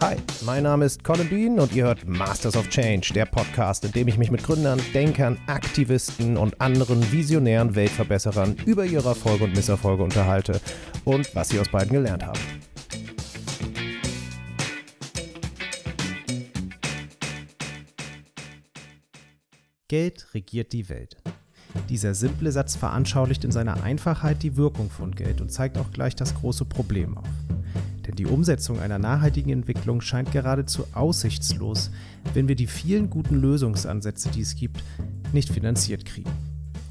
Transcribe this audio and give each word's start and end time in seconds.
Hi, 0.00 0.14
mein 0.46 0.62
Name 0.62 0.84
ist 0.84 1.02
Colin 1.02 1.28
Bean 1.28 1.58
und 1.58 1.74
ihr 1.74 1.82
hört 1.82 2.06
Masters 2.06 2.56
of 2.56 2.68
Change, 2.68 3.12
der 3.14 3.26
Podcast, 3.26 3.84
in 3.84 3.90
dem 3.90 4.06
ich 4.06 4.16
mich 4.16 4.30
mit 4.30 4.44
Gründern, 4.44 4.80
Denkern, 4.94 5.36
Aktivisten 5.48 6.36
und 6.36 6.60
anderen 6.60 7.10
visionären 7.10 7.74
Weltverbesserern 7.74 8.54
über 8.64 8.84
ihre 8.84 9.08
Erfolge 9.08 9.42
und 9.42 9.56
Misserfolge 9.56 10.04
unterhalte 10.04 10.60
und 11.04 11.34
was 11.34 11.48
sie 11.48 11.58
aus 11.58 11.68
beiden 11.68 11.90
gelernt 11.90 12.24
haben. 12.24 12.38
Geld 19.88 20.28
regiert 20.32 20.72
die 20.72 20.88
Welt. 20.88 21.16
Dieser 21.88 22.14
simple 22.14 22.52
Satz 22.52 22.76
veranschaulicht 22.76 23.42
in 23.42 23.50
seiner 23.50 23.82
Einfachheit 23.82 24.44
die 24.44 24.56
Wirkung 24.56 24.90
von 24.90 25.10
Geld 25.10 25.40
und 25.40 25.50
zeigt 25.50 25.76
auch 25.76 25.90
gleich 25.90 26.14
das 26.14 26.36
große 26.36 26.66
Problem 26.66 27.18
auf. 27.18 27.26
Denn 28.08 28.16
die 28.16 28.26
Umsetzung 28.26 28.80
einer 28.80 28.98
nachhaltigen 28.98 29.52
Entwicklung 29.52 30.00
scheint 30.00 30.32
geradezu 30.32 30.86
aussichtslos, 30.94 31.90
wenn 32.32 32.48
wir 32.48 32.56
die 32.56 32.66
vielen 32.66 33.10
guten 33.10 33.38
Lösungsansätze, 33.38 34.30
die 34.30 34.40
es 34.40 34.56
gibt, 34.56 34.82
nicht 35.34 35.50
finanziert 35.50 36.06
kriegen. 36.06 36.30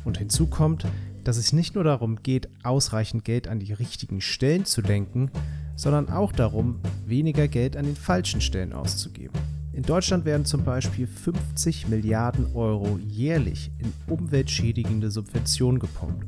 Und 0.06 0.20
hinzu 0.20 0.46
kommt, 0.46 0.86
dass 1.24 1.38
es 1.38 1.54
nicht 1.54 1.74
nur 1.74 1.84
darum 1.84 2.22
geht, 2.22 2.50
ausreichend 2.64 3.26
Geld 3.26 3.48
an 3.48 3.60
die 3.60 3.74
richtigen 3.74 4.22
Stellen 4.22 4.66
zu 4.66 4.82
lenken, 4.82 5.32
sondern 5.76 6.08
auch 6.10 6.32
darum, 6.32 6.80
weniger 7.08 7.48
Geld 7.48 7.76
an 7.76 7.86
den 7.86 7.96
falschen 7.96 8.40
Stellen 8.40 8.72
auszugeben. 8.72 9.34
In 9.74 9.84
Deutschland 9.84 10.24
werden 10.24 10.46
zum 10.46 10.64
Beispiel 10.64 11.08
50 11.08 11.88
Milliarden 11.88 12.56
Euro 12.56 13.00
jährlich 13.08 13.72
in 13.80 13.92
umweltschädigende 14.08 15.10
Subventionen 15.10 15.80
gepumpt 15.80 16.28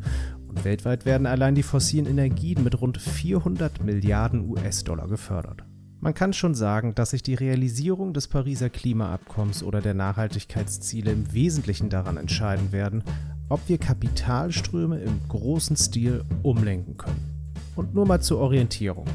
und 0.50 0.66
weltweit 0.66 1.06
werden 1.06 1.28
allein 1.28 1.56
die 1.56 1.64
fossilen 1.64 2.08
Energien 2.08 2.64
mit 2.64 2.82
rund 2.82 2.98
400 2.98 3.84
Milliarden 3.84 4.50
US-Dollar 4.50 5.08
gefördert. 5.08 5.64
Man 6.02 6.14
kann 6.14 6.32
schon 6.32 6.56
sagen, 6.56 6.96
dass 6.96 7.10
sich 7.10 7.24
die 7.24 7.34
Realisierung 7.34 8.14
des 8.14 8.28
Pariser 8.28 8.70
Klimaabkommens 8.70 9.64
oder 9.64 9.82
der 9.82 9.94
Nachhaltigkeitsziele 9.94 11.12
im 11.12 11.34
Wesentlichen 11.34 11.90
daran 11.90 12.18
entscheiden 12.18 12.72
werden, 12.72 13.04
ob 13.50 13.68
wir 13.68 13.78
Kapitalströme 13.78 15.00
im 15.00 15.20
großen 15.28 15.76
Stil 15.76 16.24
umlenken 16.42 16.96
können. 16.98 17.52
Und 17.76 17.94
nur 17.94 18.06
mal 18.06 18.22
zur 18.22 18.40
Orientierung. 18.40 19.08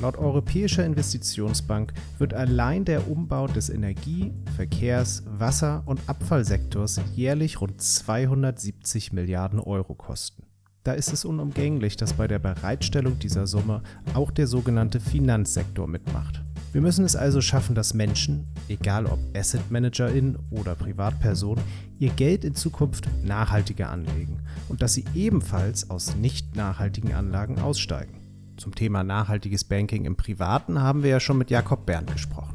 Laut 0.00 0.16
Europäischer 0.16 0.86
Investitionsbank 0.86 1.92
wird 2.18 2.32
allein 2.32 2.86
der 2.86 3.10
Umbau 3.10 3.46
des 3.46 3.68
Energie-, 3.68 4.32
Verkehrs-, 4.56 5.24
Wasser- 5.26 5.82
und 5.84 6.00
Abfallsektors 6.06 7.02
jährlich 7.14 7.60
rund 7.60 7.82
270 7.82 9.12
Milliarden 9.12 9.60
Euro 9.60 9.94
kosten. 9.94 10.49
Da 10.82 10.92
ist 10.92 11.12
es 11.12 11.26
unumgänglich, 11.26 11.98
dass 11.98 12.14
bei 12.14 12.26
der 12.26 12.38
Bereitstellung 12.38 13.18
dieser 13.18 13.46
Summe 13.46 13.82
auch 14.14 14.30
der 14.30 14.46
sogenannte 14.46 14.98
Finanzsektor 14.98 15.86
mitmacht. 15.86 16.42
Wir 16.72 16.80
müssen 16.80 17.04
es 17.04 17.16
also 17.16 17.42
schaffen, 17.42 17.74
dass 17.74 17.92
Menschen, 17.92 18.46
egal 18.68 19.04
ob 19.04 19.18
Asset 19.36 19.70
ManagerInnen 19.70 20.38
oder 20.50 20.74
Privatpersonen, 20.74 21.62
ihr 21.98 22.08
Geld 22.10 22.44
in 22.44 22.54
Zukunft 22.54 23.08
nachhaltiger 23.22 23.90
anlegen 23.90 24.38
und 24.70 24.80
dass 24.80 24.94
sie 24.94 25.04
ebenfalls 25.14 25.90
aus 25.90 26.16
nicht 26.16 26.56
nachhaltigen 26.56 27.12
Anlagen 27.12 27.58
aussteigen. 27.58 28.14
Zum 28.56 28.74
Thema 28.74 29.04
nachhaltiges 29.04 29.64
Banking 29.64 30.06
im 30.06 30.16
Privaten 30.16 30.80
haben 30.80 31.02
wir 31.02 31.10
ja 31.10 31.20
schon 31.20 31.36
mit 31.36 31.50
Jakob 31.50 31.84
Berndt 31.84 32.12
gesprochen. 32.12 32.54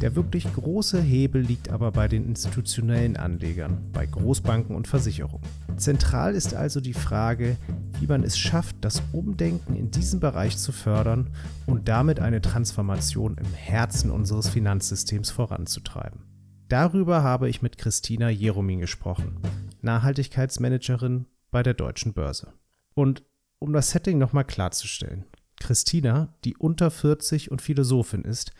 Der 0.00 0.14
wirklich 0.14 0.50
große 0.54 1.02
Hebel 1.02 1.42
liegt 1.42 1.68
aber 1.68 1.92
bei 1.92 2.08
den 2.08 2.24
institutionellen 2.24 3.16
Anlegern, 3.16 3.90
bei 3.92 4.06
Großbanken 4.06 4.74
und 4.74 4.86
Versicherungen. 4.86 5.44
Zentral 5.78 6.34
ist 6.34 6.54
also 6.54 6.80
die 6.80 6.92
Frage, 6.92 7.56
wie 8.00 8.06
man 8.06 8.24
es 8.24 8.38
schafft, 8.38 8.76
das 8.80 9.02
Umdenken 9.12 9.76
in 9.76 9.90
diesem 9.90 10.20
Bereich 10.20 10.58
zu 10.58 10.72
fördern 10.72 11.30
und 11.66 11.88
damit 11.88 12.20
eine 12.20 12.40
Transformation 12.40 13.36
im 13.38 13.52
Herzen 13.54 14.10
unseres 14.10 14.48
Finanzsystems 14.48 15.30
voranzutreiben. 15.30 16.20
Darüber 16.68 17.22
habe 17.22 17.48
ich 17.48 17.62
mit 17.62 17.78
Christina 17.78 18.28
Jeromin 18.28 18.80
gesprochen, 18.80 19.38
Nachhaltigkeitsmanagerin 19.80 21.26
bei 21.50 21.62
der 21.62 21.74
Deutschen 21.74 22.12
Börse. 22.12 22.52
Und 22.94 23.24
um 23.58 23.72
das 23.72 23.90
Setting 23.90 24.18
nochmal 24.18 24.44
klarzustellen, 24.44 25.24
Christina, 25.60 26.34
die 26.44 26.56
unter 26.56 26.90
40 26.90 27.50
und 27.50 27.62
Philosophin 27.62 28.22
ist, 28.22 28.52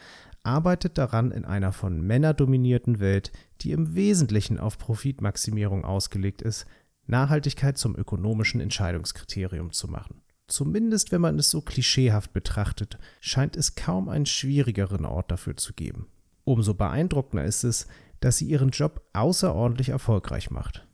arbeitet 0.43 0.99
daran, 0.99 1.31
in 1.31 1.45
einer 1.45 1.73
von 1.73 2.01
Männern 2.01 2.37
dominierten 2.37 3.01
Welt, 3.01 3.33
die 3.61 3.73
im 3.73 3.95
Wesentlichen 3.95 4.59
auf 4.59 4.79
Profitmaximierung 4.79 5.85
ausgelegt 5.85 6.43
ist, 6.43 6.67
Nachhaltigkeit 7.09 7.77
zum 7.77 7.97
ökonomischen 7.97 8.61
Entscheidungskriterium 8.61 9.73
zu 9.73 9.89
machen. 9.89 10.23
Zumindest 10.47 11.13
wenn 11.13 11.21
man 11.21 11.39
es 11.39 11.51
so 11.51 11.61
klischeehaft 11.61 12.33
betrachtet, 12.33 12.99
scheint 13.21 13.57
es 13.57 13.75
kaum 13.75 14.09
einen 14.09 14.27
schwierigeren 14.27 15.05
Ort 15.05 15.31
dafür 15.31 15.57
zu 15.57 15.75
geben. 15.75 16.07
Umso 16.45 16.73
beeindruckender 16.73 17.45
ist 17.45 17.65
es, 17.65 17.87
dass 18.21 18.39
sie 18.39 18.47
ihren 18.47 18.71
Job 18.71 19.03
außerordentlich 19.13 19.91
erfolgreich 19.91 20.51
macht. 20.51 20.87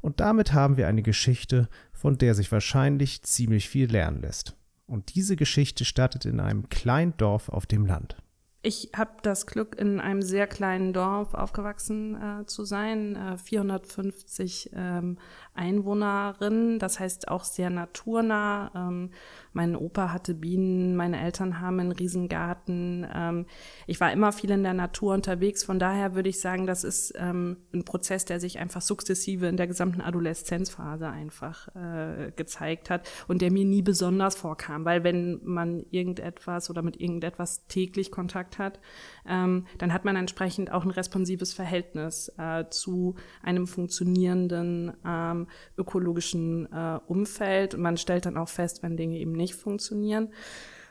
Und 0.00 0.20
damit 0.20 0.52
haben 0.52 0.76
wir 0.76 0.88
eine 0.88 1.02
Geschichte, 1.02 1.68
von 1.92 2.18
der 2.18 2.34
sich 2.34 2.52
wahrscheinlich 2.52 3.22
ziemlich 3.22 3.68
viel 3.68 3.90
lernen 3.90 4.20
lässt. 4.20 4.56
Und 4.86 5.14
diese 5.14 5.36
Geschichte 5.36 5.84
startet 5.84 6.24
in 6.26 6.40
einem 6.40 6.68
kleinen 6.68 7.16
Dorf 7.16 7.48
auf 7.48 7.64
dem 7.64 7.86
Land. 7.86 8.16
Ich 8.62 8.90
habe 8.94 9.12
das 9.22 9.46
Glück, 9.46 9.80
in 9.80 10.00
einem 10.00 10.20
sehr 10.20 10.46
kleinen 10.46 10.92
Dorf 10.92 11.32
aufgewachsen 11.32 12.14
äh, 12.42 12.44
zu 12.44 12.66
sein, 12.66 13.16
äh, 13.16 13.38
450 13.38 14.72
ähm, 14.74 15.16
Einwohnerinnen, 15.54 16.78
das 16.78 17.00
heißt 17.00 17.28
auch 17.28 17.44
sehr 17.44 17.70
naturnah. 17.70 18.70
Ähm, 18.74 19.10
mein 19.54 19.74
Opa 19.76 20.12
hatte 20.12 20.34
Bienen, 20.34 20.94
meine 20.94 21.20
Eltern 21.20 21.60
haben 21.60 21.80
einen 21.80 21.92
Riesengarten. 21.92 23.06
Ähm, 23.12 23.46
ich 23.86 23.98
war 23.98 24.12
immer 24.12 24.30
viel 24.30 24.50
in 24.50 24.62
der 24.62 24.74
Natur 24.74 25.14
unterwegs, 25.14 25.64
von 25.64 25.78
daher 25.78 26.14
würde 26.14 26.28
ich 26.28 26.38
sagen, 26.38 26.66
das 26.66 26.84
ist 26.84 27.14
ähm, 27.16 27.56
ein 27.72 27.86
Prozess, 27.86 28.26
der 28.26 28.40
sich 28.40 28.58
einfach 28.58 28.82
sukzessive 28.82 29.46
in 29.46 29.56
der 29.56 29.68
gesamten 29.68 30.02
Adoleszenzphase 30.02 31.08
einfach 31.08 31.68
äh, 31.74 32.30
gezeigt 32.36 32.90
hat 32.90 33.08
und 33.26 33.40
der 33.40 33.50
mir 33.50 33.64
nie 33.64 33.82
besonders 33.82 34.34
vorkam, 34.34 34.84
weil 34.84 35.02
wenn 35.02 35.40
man 35.44 35.86
irgendetwas 35.90 36.68
oder 36.68 36.82
mit 36.82 37.00
irgendetwas 37.00 37.66
täglich 37.66 38.10
Kontakt 38.10 38.49
hat, 38.58 38.80
ähm, 39.28 39.66
dann 39.78 39.92
hat 39.92 40.04
man 40.04 40.16
entsprechend 40.16 40.72
auch 40.72 40.84
ein 40.84 40.90
responsives 40.90 41.52
Verhältnis 41.52 42.32
äh, 42.38 42.64
zu 42.70 43.14
einem 43.42 43.66
funktionierenden 43.66 44.92
ähm, 45.06 45.46
ökologischen 45.76 46.70
äh, 46.72 46.98
Umfeld. 47.06 47.74
Und 47.74 47.82
man 47.82 47.96
stellt 47.96 48.26
dann 48.26 48.36
auch 48.36 48.48
fest, 48.48 48.82
wenn 48.82 48.96
Dinge 48.96 49.18
eben 49.18 49.32
nicht 49.32 49.54
funktionieren 49.54 50.30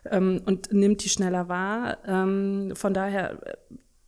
ähm, 0.05 0.41
und 0.45 0.71
nimmt 0.71 1.03
die 1.03 1.09
schneller 1.09 1.49
wahr. 1.49 1.97
Ähm, 2.05 2.71
von 2.75 2.93
daher, 2.93 3.57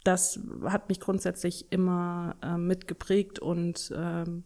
das 0.04 0.40
hat 0.66 0.90
mich 0.90 1.00
grundsätzlich 1.00 1.72
immer 1.72 2.36
äh, 2.42 2.58
mitgeprägt 2.58 3.40
und 3.40 3.94
ähm, 3.96 4.44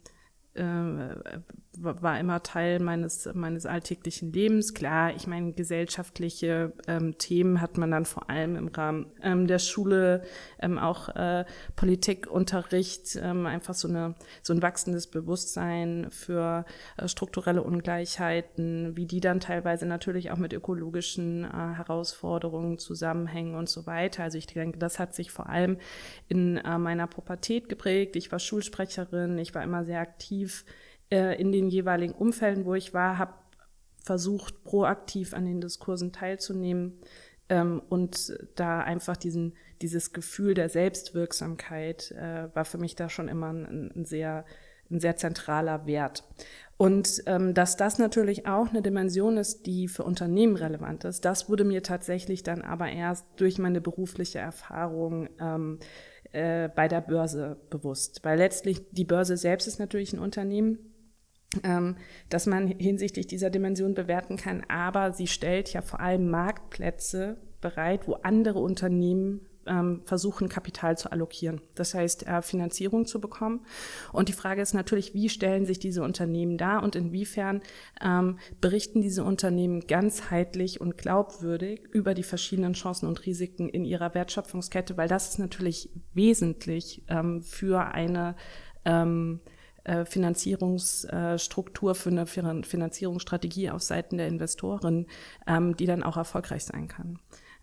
äh, 0.56 1.42
war 1.78 2.20
immer 2.20 2.42
Teil 2.44 2.80
meines, 2.80 3.30
meines 3.34 3.66
alltäglichen 3.66 4.32
Lebens. 4.32 4.74
Klar, 4.74 5.14
ich 5.16 5.28
meine, 5.28 5.54
gesellschaftliche 5.54 6.74
ähm, 6.88 7.18
Themen 7.18 7.62
hat 7.62 7.78
man 7.78 7.92
dann 7.92 8.06
vor 8.06 8.30
allem 8.30 8.56
im 8.56 8.68
Rahmen 8.70 9.08
ähm, 9.22 9.48
der 9.48 9.60
Schule, 9.60 10.24
ähm, 10.60 10.78
auch 10.78 11.10
äh, 11.10 11.46
Politikunterricht, 11.76 13.18
ähm, 13.22 13.46
einfach 13.46 13.74
so, 13.74 13.88
eine, 13.88 14.16
so 14.42 14.54
ein 14.54 14.62
wachsendes 14.62 15.08
Bewusstsein 15.08 16.08
für 16.10 16.66
äh, 16.98 17.08
strukturelle 17.08 17.62
Ungleichheiten, 17.62 18.96
wie 18.96 19.06
die 19.06 19.20
dann 19.20 19.40
teilweise 19.40 19.86
natürlich 19.86 20.32
auch 20.32 20.38
mit 20.38 20.54
ökologischen 20.54 21.44
äh, 21.44 21.48
Herausforderungen 21.48 22.78
zusammenhängen 22.78 23.56
und 23.56 23.70
so 23.70 23.86
weiter. 23.86 24.24
Also 24.24 24.38
ich 24.38 24.48
denke, 24.48 24.80
das 24.80 25.00
hat 25.00 25.14
sich 25.14 25.32
vor 25.32 25.50
allem 25.50 25.78
in 26.28 26.58
äh, 26.58 26.78
meiner 26.78 27.08
Pubertät 27.08 27.70
geprägt. 27.70 28.16
Ich 28.16 28.32
war 28.32 28.40
Schulsprecherin, 28.40 29.38
ich 29.38 29.54
war 29.54 29.64
immer 29.64 29.84
sehr 29.86 30.00
aktiv 30.00 30.45
aktiv 30.46 30.66
äh, 31.12 31.40
in 31.40 31.52
den 31.52 31.70
jeweiligen 31.70 32.14
Umfelden, 32.14 32.66
wo 32.66 32.74
ich 32.74 32.94
war, 32.94 33.18
habe 33.18 33.34
versucht, 34.04 34.64
proaktiv 34.64 35.34
an 35.34 35.46
den 35.46 35.62
Diskursen 35.62 36.12
teilzunehmen 36.12 37.00
ähm, 37.50 37.82
und 37.90 38.38
da 38.56 38.80
einfach 38.82 39.18
diesen, 39.18 39.56
dieses 39.82 40.14
Gefühl 40.14 40.54
der 40.54 40.70
Selbstwirksamkeit 40.70 42.12
äh, 42.12 42.50
war 42.54 42.66
für 42.66 42.78
mich 42.78 42.96
da 42.96 43.10
schon 43.10 43.28
immer 43.28 43.52
ein, 43.52 43.92
ein 43.96 44.06
sehr 44.06 44.46
ein 44.92 45.00
sehr 45.00 45.16
zentraler 45.16 45.88
Wert. 45.88 46.24
Und 46.78 47.24
ähm, 47.26 47.56
dass 47.56 47.76
das 47.76 47.98
natürlich 47.98 48.46
auch 48.46 48.70
eine 48.70 48.84
Dimension 48.84 49.38
ist, 49.38 49.66
die 49.66 49.88
für 49.88 50.04
Unternehmen 50.04 50.56
relevant 50.56 51.06
ist, 51.06 51.26
das 51.26 51.50
wurde 51.50 51.64
mir 51.64 51.82
tatsächlich 51.82 52.44
dann 52.44 52.62
aber 52.62 52.90
erst 52.92 53.26
durch 53.38 53.58
meine 53.58 53.82
berufliche 53.82 54.38
Erfahrung 54.38 55.28
ähm, 55.40 55.80
äh, 56.36 56.70
bei 56.74 56.88
der 56.88 57.02
Börse 57.02 57.58
bewusst. 57.70 58.20
Weil 58.24 58.38
letztlich 58.38 58.82
die 58.92 59.06
Börse 59.06 59.38
selbst 59.38 59.68
ist 59.68 59.80
natürlich 59.80 60.14
ein 60.14 60.20
Unternehmen, 60.20 60.94
ähm, 61.64 61.96
dass 62.30 62.46
man 62.46 62.68
hinsichtlich 62.68 63.28
dieser 63.28 63.50
Dimension 63.50 63.94
bewerten 63.94 64.36
kann, 64.36 64.64
aber 64.68 65.14
sie 65.14 65.28
stellt 65.28 65.72
ja 65.72 65.82
vor 65.82 66.02
allem 66.02 66.30
Marktplätze 66.30 67.38
bereit, 67.62 68.08
wo 68.08 68.14
andere 68.16 68.60
Unternehmen 68.60 69.48
ähm, 69.66 70.02
versuchen, 70.06 70.50
Kapital 70.50 70.98
zu 70.98 71.12
allokieren. 71.12 71.62
Das 71.76 71.94
heißt, 71.94 72.28
äh, 72.28 72.42
Finanzierung 72.42 73.06
zu 73.06 73.20
bekommen. 73.20 73.66
Und 74.12 74.30
die 74.30 74.34
Frage 74.34 74.62
ist 74.62 74.74
natürlich, 74.74 75.14
wie 75.14 75.30
stellen 75.30 75.66
sich 75.66 75.80
diese 75.80 76.04
Unternehmen 76.04 76.58
dar 76.58 76.84
und 76.84 76.96
inwiefern 76.96 77.62
ähm, 78.02 78.40
berichten 78.62 79.02
diese 79.02 79.24
Unternehmen 79.24 79.88
ganzheitlich 79.88 80.82
und 80.82 80.98
glaubwürdig 80.98 81.82
über 81.92 82.14
die 82.14 82.24
verschiedenen 82.24 82.74
Chancen 82.74 83.08
und 83.08 83.26
Risiken 83.26 83.70
in 83.70 83.86
ihrer 83.86 84.14
Wertschöpfungskette, 84.14 84.98
weil 84.98 85.08
das 85.08 85.30
ist 85.30 85.40
natürlich 85.40 85.90
wesentlich 86.14 87.04
ähm, 87.08 87.42
für 87.42 87.92
eine 87.94 88.36
ähm, 88.86 89.42
äh, 89.86 90.06
Finanzierungsstruktur, 90.06 91.96
für 91.96 92.10
eine 92.10 92.26
Finanzierungsstrategie 92.26 93.70
auf 93.70 93.84
Seiten 93.84 94.18
der 94.18 94.28
Investoren, 94.28 95.06
ähm, 95.48 95.76
die 95.78 95.86
dann 95.86 96.04
auch 96.04 96.18
erfolgreich 96.18 96.66
sein 96.66 96.88
kann. 96.88 97.20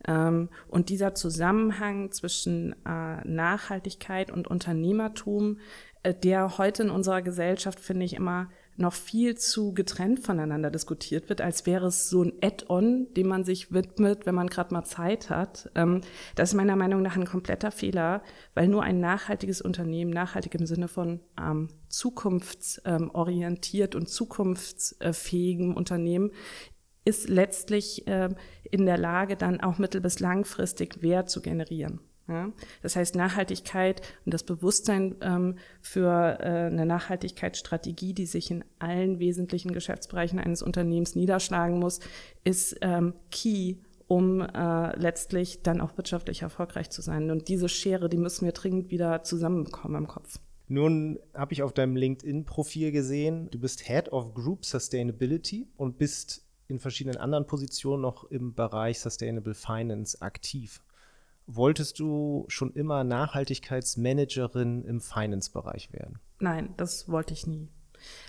Ähm, 0.06 0.48
und 0.68 0.88
dieser 0.88 1.14
Zusammenhang 1.14 2.10
zwischen 2.12 2.74
äh, 2.84 3.26
Nachhaltigkeit 3.26 4.30
und 4.30 4.48
Unternehmertum, 4.48 5.58
äh, 6.02 6.14
der 6.14 6.58
heute 6.58 6.84
in 6.84 6.90
unserer 6.90 7.22
Gesellschaft, 7.22 7.80
finde 7.80 8.04
ich, 8.04 8.14
immer 8.14 8.48
noch 8.76 8.94
viel 8.94 9.36
zu 9.36 9.74
getrennt 9.74 10.20
voneinander 10.20 10.70
diskutiert 10.70 11.28
wird, 11.28 11.40
als 11.40 11.66
wäre 11.66 11.86
es 11.86 12.08
so 12.08 12.22
ein 12.22 12.32
Add-on, 12.42 13.12
dem 13.14 13.28
man 13.28 13.44
sich 13.44 13.72
widmet, 13.72 14.24
wenn 14.24 14.34
man 14.34 14.48
gerade 14.48 14.72
mal 14.72 14.84
Zeit 14.84 15.30
hat. 15.30 15.70
Ähm, 15.74 16.00
das 16.34 16.50
ist 16.50 16.54
meiner 16.54 16.76
Meinung 16.76 17.02
nach 17.02 17.16
ein 17.16 17.26
kompletter 17.26 17.70
Fehler, 17.70 18.22
weil 18.54 18.68
nur 18.68 18.82
ein 18.82 18.98
nachhaltiges 18.98 19.60
Unternehmen, 19.60 20.10
nachhaltig 20.10 20.54
im 20.54 20.66
Sinne 20.66 20.88
von 20.88 21.20
ähm, 21.38 21.68
zukunftsorientiert 21.88 23.94
und 23.94 24.08
zukunftsfähigem 24.08 25.74
Unternehmen, 25.74 26.30
ist 27.04 27.28
letztlich 27.28 28.06
äh, 28.06 28.30
in 28.70 28.86
der 28.86 28.98
Lage, 28.98 29.36
dann 29.36 29.60
auch 29.60 29.78
mittel- 29.78 30.00
bis 30.00 30.20
langfristig 30.20 31.02
Wert 31.02 31.30
zu 31.30 31.40
generieren. 31.42 32.00
Ja? 32.28 32.52
Das 32.82 32.96
heißt, 32.96 33.14
Nachhaltigkeit 33.14 34.02
und 34.24 34.32
das 34.34 34.44
Bewusstsein 34.44 35.16
ähm, 35.20 35.56
für 35.80 36.38
äh, 36.40 36.66
eine 36.66 36.86
Nachhaltigkeitsstrategie, 36.86 38.14
die 38.14 38.26
sich 38.26 38.50
in 38.50 38.64
allen 38.78 39.18
wesentlichen 39.18 39.72
Geschäftsbereichen 39.72 40.38
eines 40.38 40.62
Unternehmens 40.62 41.14
niederschlagen 41.14 41.78
muss, 41.78 42.00
ist 42.44 42.76
ähm, 42.80 43.14
key, 43.30 43.76
um 44.06 44.40
äh, 44.40 44.96
letztlich 44.98 45.62
dann 45.62 45.80
auch 45.80 45.96
wirtschaftlich 45.96 46.42
erfolgreich 46.42 46.90
zu 46.90 47.02
sein. 47.02 47.30
Und 47.30 47.48
diese 47.48 47.68
Schere, 47.68 48.08
die 48.08 48.18
müssen 48.18 48.44
wir 48.44 48.52
dringend 48.52 48.90
wieder 48.90 49.22
zusammenbekommen 49.22 50.02
im 50.02 50.08
Kopf. 50.08 50.38
Nun 50.68 51.18
habe 51.34 51.52
ich 51.52 51.62
auf 51.62 51.72
deinem 51.72 51.96
LinkedIn-Profil 51.96 52.92
gesehen, 52.92 53.50
du 53.50 53.58
bist 53.58 53.86
Head 53.86 54.10
of 54.10 54.32
Group 54.32 54.64
Sustainability 54.64 55.68
und 55.76 55.98
bist 55.98 56.46
in 56.68 56.78
verschiedenen 56.78 57.18
anderen 57.18 57.46
Positionen 57.46 58.02
noch 58.02 58.24
im 58.24 58.54
Bereich 58.54 59.00
Sustainable 59.00 59.54
Finance 59.54 60.20
aktiv. 60.20 60.82
Wolltest 61.46 61.98
du 61.98 62.44
schon 62.48 62.72
immer 62.72 63.04
Nachhaltigkeitsmanagerin 63.04 64.84
im 64.84 65.00
Finance-Bereich 65.00 65.92
werden? 65.92 66.20
Nein, 66.38 66.74
das 66.76 67.08
wollte 67.08 67.34
ich 67.34 67.46
nie. 67.46 67.68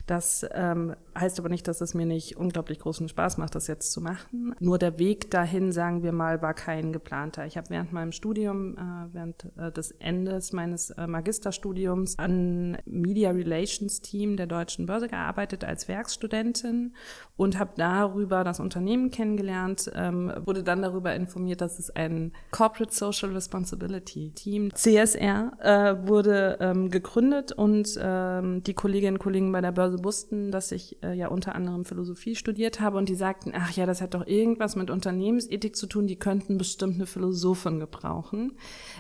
Das 0.06 0.46
ähm, 0.54 0.96
heißt 1.18 1.40
aber 1.40 1.50
nicht, 1.50 1.68
dass 1.68 1.82
es 1.82 1.94
mir 1.94 2.06
nicht 2.06 2.38
unglaublich 2.38 2.80
großen 2.80 3.08
Spaß 3.08 3.38
macht, 3.38 3.56
das 3.56 3.68
jetzt 3.68 3.92
zu 3.92 4.02
machen. 4.02 4.56
Nur 4.60 4.78
der 4.78 5.00
Weg 5.00 5.32
dahin, 5.32 5.72
sagen 5.72 6.04
wir 6.04 6.12
mal, 6.12 6.42
war 6.42 6.54
kein 6.54 6.92
geplanter. 6.92 7.46
Ich 7.46 7.58
habe 7.58 7.70
während 7.70 7.94
meinem 7.94 8.12
Studium, 8.12 8.78
äh, 8.78 9.14
während 9.14 9.46
äh, 9.58 9.72
des 9.72 9.92
Endes 9.92 10.54
meines 10.54 10.90
äh, 10.92 11.08
Magisterstudiums 11.08 12.20
an 12.20 12.78
Media 12.86 13.32
Relations 13.32 14.02
Team 14.02 14.38
der 14.38 14.48
Deutschen 14.48 14.86
Börse 14.86 15.08
gearbeitet 15.08 15.64
als 15.64 15.88
Werkstudentin 15.88 16.94
und 17.36 17.58
habe 17.58 17.72
darüber 17.78 18.44
das 18.44 18.60
Unternehmen 18.60 19.10
kennengelernt, 19.12 19.92
ähm, 19.96 20.32
wurde 20.46 20.64
dann 20.64 20.82
darüber 20.82 21.16
informiert, 21.16 21.62
dass 21.62 21.80
es 21.80 21.90
ein 21.90 22.34
Corporate 22.52 22.94
Social 22.94 23.32
Responsibility 23.32 24.32
Team, 24.32 24.74
CSR, 24.74 25.52
äh, 25.60 26.08
wurde 26.08 26.58
ähm, 26.60 26.90
gegründet 26.90 27.52
und 27.52 27.98
ähm, 28.02 28.64
die 28.64 28.74
Kolleginnen 28.74 29.16
und 29.16 29.20
Kollegen 29.24 29.52
bei 29.52 29.62
der 29.64 29.72
Börse 29.72 30.04
wussten, 30.04 30.52
dass 30.52 30.72
ich 30.72 31.02
äh, 31.04 31.14
ja 31.14 31.28
unter 31.28 31.56
anderem 31.56 31.86
Philosophie 31.86 32.36
studiert 32.36 32.80
habe 32.80 32.98
und 32.98 33.10
die 33.10 33.16
sagten, 33.16 33.52
ach 33.56 33.72
ja, 33.72 33.86
das 33.86 34.02
hat 34.02 34.14
doch 34.14 34.28
irgendwas 34.28 34.76
mit 34.76 34.90
Unternehmensethik 34.90 35.76
zu 35.76 35.88
tun, 35.88 36.08
die 36.08 36.18
könnten 36.18 36.58
bestimmt 36.58 36.96
eine 36.96 37.06
Philosophin 37.06 37.80
gebrauchen. 37.80 38.54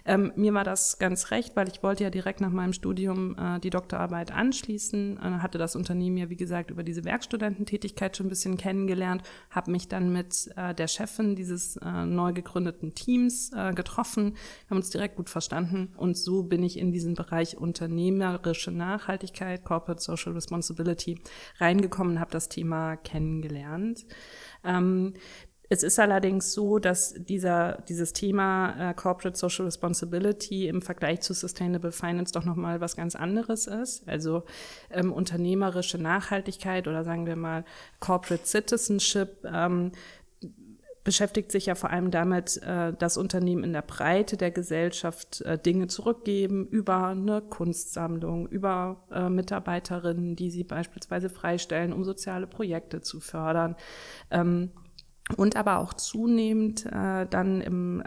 Ähm, 0.05 0.31
mir 0.35 0.53
war 0.53 0.63
das 0.63 0.99
ganz 0.99 1.31
recht, 1.31 1.55
weil 1.55 1.67
ich 1.67 1.83
wollte 1.83 2.03
ja 2.03 2.09
direkt 2.09 2.41
nach 2.41 2.51
meinem 2.51 2.73
Studium 2.73 3.35
äh, 3.37 3.59
die 3.59 3.69
Doktorarbeit 3.69 4.31
anschließen, 4.31 5.17
äh, 5.17 5.21
hatte 5.39 5.57
das 5.57 5.75
Unternehmen 5.75 6.17
ja, 6.17 6.29
wie 6.29 6.35
gesagt, 6.35 6.71
über 6.71 6.83
diese 6.83 7.03
Werkstudententätigkeit 7.03 8.15
schon 8.17 8.27
ein 8.27 8.29
bisschen 8.29 8.57
kennengelernt, 8.57 9.23
habe 9.49 9.71
mich 9.71 9.87
dann 9.87 10.11
mit 10.11 10.49
äh, 10.55 10.73
der 10.73 10.87
Chefin 10.87 11.35
dieses 11.35 11.77
äh, 11.77 12.05
neu 12.05 12.33
gegründeten 12.33 12.95
Teams 12.95 13.51
äh, 13.55 13.73
getroffen, 13.73 14.35
haben 14.69 14.77
uns 14.77 14.89
direkt 14.89 15.15
gut 15.15 15.29
verstanden 15.29 15.93
und 15.97 16.17
so 16.17 16.43
bin 16.43 16.63
ich 16.63 16.77
in 16.77 16.91
diesen 16.91 17.15
Bereich 17.15 17.57
unternehmerische 17.57 18.71
Nachhaltigkeit, 18.71 19.63
Corporate 19.63 20.01
Social 20.01 20.33
Responsibility 20.33 20.52
reingekommen, 21.57 22.19
habe 22.19 22.31
das 22.31 22.49
Thema 22.49 22.95
kennengelernt. 22.97 24.05
Ähm, 24.63 25.13
es 25.69 25.81
ist 25.81 25.99
allerdings 25.99 26.53
so, 26.53 26.77
dass 26.77 27.15
dieser, 27.17 27.81
dieses 27.89 28.13
Thema 28.13 28.91
äh, 28.91 28.93
Corporate 28.93 29.35
Social 29.35 29.65
Responsibility 29.65 30.67
im 30.67 30.83
Vergleich 30.83 31.21
zu 31.21 31.33
Sustainable 31.33 31.91
Finance 31.91 32.31
doch 32.31 32.45
nochmal 32.45 32.79
was 32.79 32.95
ganz 32.95 33.15
anderes 33.15 33.65
ist. 33.65 34.07
Also 34.07 34.43
ähm, 34.91 35.11
unternehmerische 35.11 35.97
Nachhaltigkeit 35.97 36.87
oder 36.87 37.03
sagen 37.03 37.25
wir 37.25 37.35
mal 37.35 37.65
Corporate 37.99 38.45
Citizenship 38.45 39.43
ähm, 39.45 39.93
beschäftigt 41.03 41.51
sich 41.51 41.65
ja 41.65 41.75
vor 41.75 41.89
allem 41.89 42.11
damit, 42.11 42.61
äh, 42.63 42.93
dass 42.93 43.17
Unternehmen 43.17 43.63
in 43.63 43.73
der 43.73 43.81
Breite 43.81 44.37
der 44.37 44.51
Gesellschaft 44.51 45.41
äh, 45.41 45.57
Dinge 45.57 45.87
zurückgeben 45.87 46.65
über 46.67 47.07
eine 47.07 47.41
Kunstsammlung, 47.41 48.47
über 48.47 49.03
äh, 49.11 49.29
Mitarbeiterinnen, 49.29 50.35
die 50.35 50.49
sie 50.49 50.63
beispielsweise 50.63 51.29
freistellen, 51.29 51.93
um 51.93 52.03
soziale 52.03 52.47
Projekte 52.47 53.01
zu 53.01 53.19
fördern. 53.19 53.75
Ähm, 54.31 54.71
und 55.37 55.55
aber 55.55 55.79
auch 55.79 55.93
zunehmend 55.93 56.85
dann 56.85 57.61
im 57.61 58.03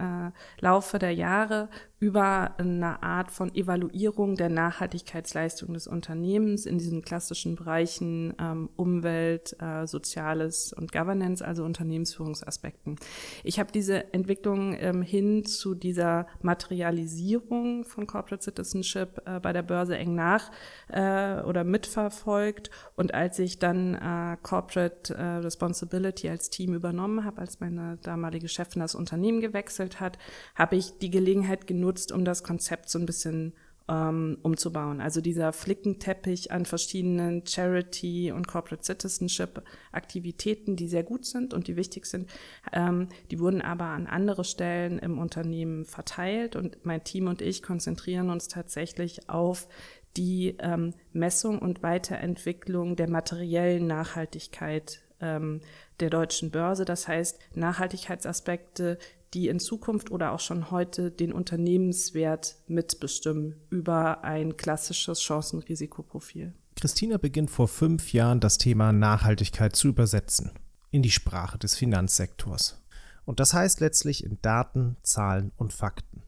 Laufe 0.61 0.99
der 0.99 1.13
Jahre 1.15 1.71
über 1.99 2.59
eine 2.59 3.03
Art 3.03 3.31
von 3.31 3.55
Evaluierung 3.55 4.37
der 4.37 4.51
Nachhaltigkeitsleistung 4.51 5.73
des 5.73 5.87
Unternehmens 5.87 6.67
in 6.67 6.77
diesen 6.77 7.01
klassischen 7.01 7.57
Bereichen 7.57 8.35
ähm, 8.39 8.69
Umwelt, 8.77 9.57
äh, 9.61 9.87
Soziales 9.87 10.75
und 10.75 10.93
Governance, 10.93 11.43
also 11.43 11.65
Unternehmensführungsaspekten. 11.65 12.97
Ich 13.45 13.59
habe 13.59 13.73
diese 13.73 14.13
Entwicklung 14.13 14.77
ähm, 14.79 15.01
hin 15.01 15.47
zu 15.47 15.75
dieser 15.75 16.27
Materialisierung 16.43 17.85
von 17.85 18.07
Corporate 18.07 18.45
Citizenship 18.45 19.23
äh, 19.25 19.41
bei 19.41 19.55
der 19.55 19.63
Börse 19.63 19.97
eng 19.97 20.15
nach 20.15 20.51
äh, 20.89 21.41
oder 21.43 21.65
mitverfolgt 21.65 22.71
und 22.95 23.15
als 23.15 23.39
ich 23.39 23.59
dann 23.59 23.95
äh, 23.95 24.37
Corporate 24.43 25.15
äh, 25.15 25.23
Responsibility 25.39 26.29
als 26.29 26.51
Team 26.51 26.75
übernommen 26.75 27.25
habe, 27.25 27.41
als 27.41 27.59
meine 27.61 27.97
damalige 28.03 28.49
Chefin 28.49 28.81
das 28.81 28.95
Unternehmen 28.95 29.41
gewechselt 29.41 29.99
hat, 29.99 30.19
habe 30.55 30.77
ich 30.77 30.99
die 30.99 31.11
Gelegenheit 31.11 31.67
genutzt, 31.67 31.86
genutzt, 31.87 32.11
um 32.11 32.25
das 32.25 32.43
Konzept 32.43 32.91
so 32.91 32.99
ein 32.99 33.07
bisschen 33.07 33.53
ähm, 33.89 34.39
umzubauen. 34.43 35.01
Also 35.01 35.21
dieser 35.21 35.53
Flickenteppich 35.53 36.51
an 36.51 36.67
verschiedenen 36.67 37.47
Charity- 37.47 38.33
und 38.33 38.49
Corporate 38.49 38.83
Citizenship-Aktivitäten, 38.83 40.75
die 40.75 40.89
sehr 40.89 41.05
gut 41.05 41.25
sind 41.25 41.55
und 41.55 41.69
die 41.69 41.77
wichtig 41.77 42.07
sind, 42.07 42.29
ähm, 42.73 43.09
die 43.31 43.39
wurden 43.39 43.63
aber 43.63 43.85
an 43.85 44.09
andere 44.09 44.43
Stellen 44.43 44.99
im 44.99 45.19
Unternehmen 45.19 45.85
verteilt 45.85 46.57
und 46.57 46.85
mein 46.85 47.05
Team 47.05 47.29
und 47.29 47.41
ich 47.41 47.63
konzentrieren 47.63 48.31
uns 48.31 48.49
tatsächlich 48.49 49.31
auf 49.31 49.69
die 50.17 50.57
ähm, 50.59 50.95
Messung 51.13 51.61
und 51.61 51.85
Weiterentwicklung 51.85 52.97
der 52.97 53.09
materiellen 53.09 53.87
Nachhaltigkeit 53.87 55.03
ähm, 55.21 55.61
der 56.01 56.11
deutschen 56.11 56.51
Börse. 56.51 56.85
Das 56.85 57.07
heißt, 57.07 57.39
Nachhaltigkeitsaspekte, 57.55 58.99
die 59.35 59.49
in 59.49 59.59
Zukunft 59.59 60.11
oder 60.11 60.33
auch 60.33 60.41
schon 60.41 60.71
heute 60.71 61.11
den 61.11 61.33
Unternehmenswert 61.33 62.57
mitbestimmen 62.69 63.57
über 63.71 64.25
ein 64.25 64.57
klassisches 64.57 65.21
Chancen-Risikoprofil. 65.21 66.53
Christina 66.77 67.17
beginnt 67.17 67.51
vor 67.51 67.69
fünf 67.69 68.13
Jahren 68.13 68.41
das 68.41 68.59
Thema 68.59 68.93
Nachhaltigkeit 68.93 69.75
zu 69.75 69.89
übersetzen 69.89 70.53
in 70.91 71.03
die 71.03 71.11
Sprache 71.11 71.59
des 71.59 71.75
Finanzsektors. 71.75 72.83
Und 73.25 73.41
das 73.41 73.55
heißt 73.55 73.81
letztlich 73.81 74.25
in 74.25 74.39
Daten, 74.41 74.97
Zahlen 75.03 75.53
und 75.57 75.73
Fakten. 75.73 76.23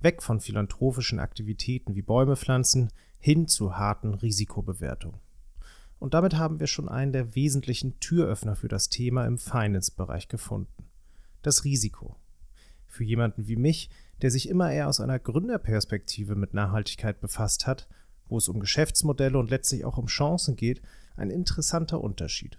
Weg 0.00 0.22
von 0.22 0.40
philanthropischen 0.40 1.20
Aktivitäten 1.20 1.94
wie 1.94 2.02
Bäume 2.02 2.36
pflanzen 2.36 2.90
hin 3.18 3.48
zu 3.48 3.76
harten 3.76 4.14
Risikobewertungen. 4.14 5.20
Und 5.98 6.14
damit 6.14 6.36
haben 6.36 6.60
wir 6.60 6.66
schon 6.66 6.88
einen 6.88 7.12
der 7.12 7.34
wesentlichen 7.34 7.98
Türöffner 8.00 8.56
für 8.56 8.68
das 8.68 8.90
Thema 8.90 9.26
im 9.26 9.38
Finance-Bereich 9.38 10.28
gefunden 10.28 10.75
das 11.46 11.64
Risiko. 11.64 12.16
Für 12.86 13.04
jemanden 13.04 13.46
wie 13.46 13.56
mich, 13.56 13.90
der 14.22 14.30
sich 14.30 14.48
immer 14.48 14.72
eher 14.72 14.88
aus 14.88 15.00
einer 15.00 15.18
Gründerperspektive 15.18 16.34
mit 16.34 16.54
Nachhaltigkeit 16.54 17.20
befasst 17.20 17.66
hat, 17.66 17.88
wo 18.28 18.38
es 18.38 18.48
um 18.48 18.60
Geschäftsmodelle 18.60 19.38
und 19.38 19.50
letztlich 19.50 19.84
auch 19.84 19.98
um 19.98 20.06
Chancen 20.06 20.56
geht, 20.56 20.82
ein 21.16 21.30
interessanter 21.30 22.00
Unterschied. 22.00 22.58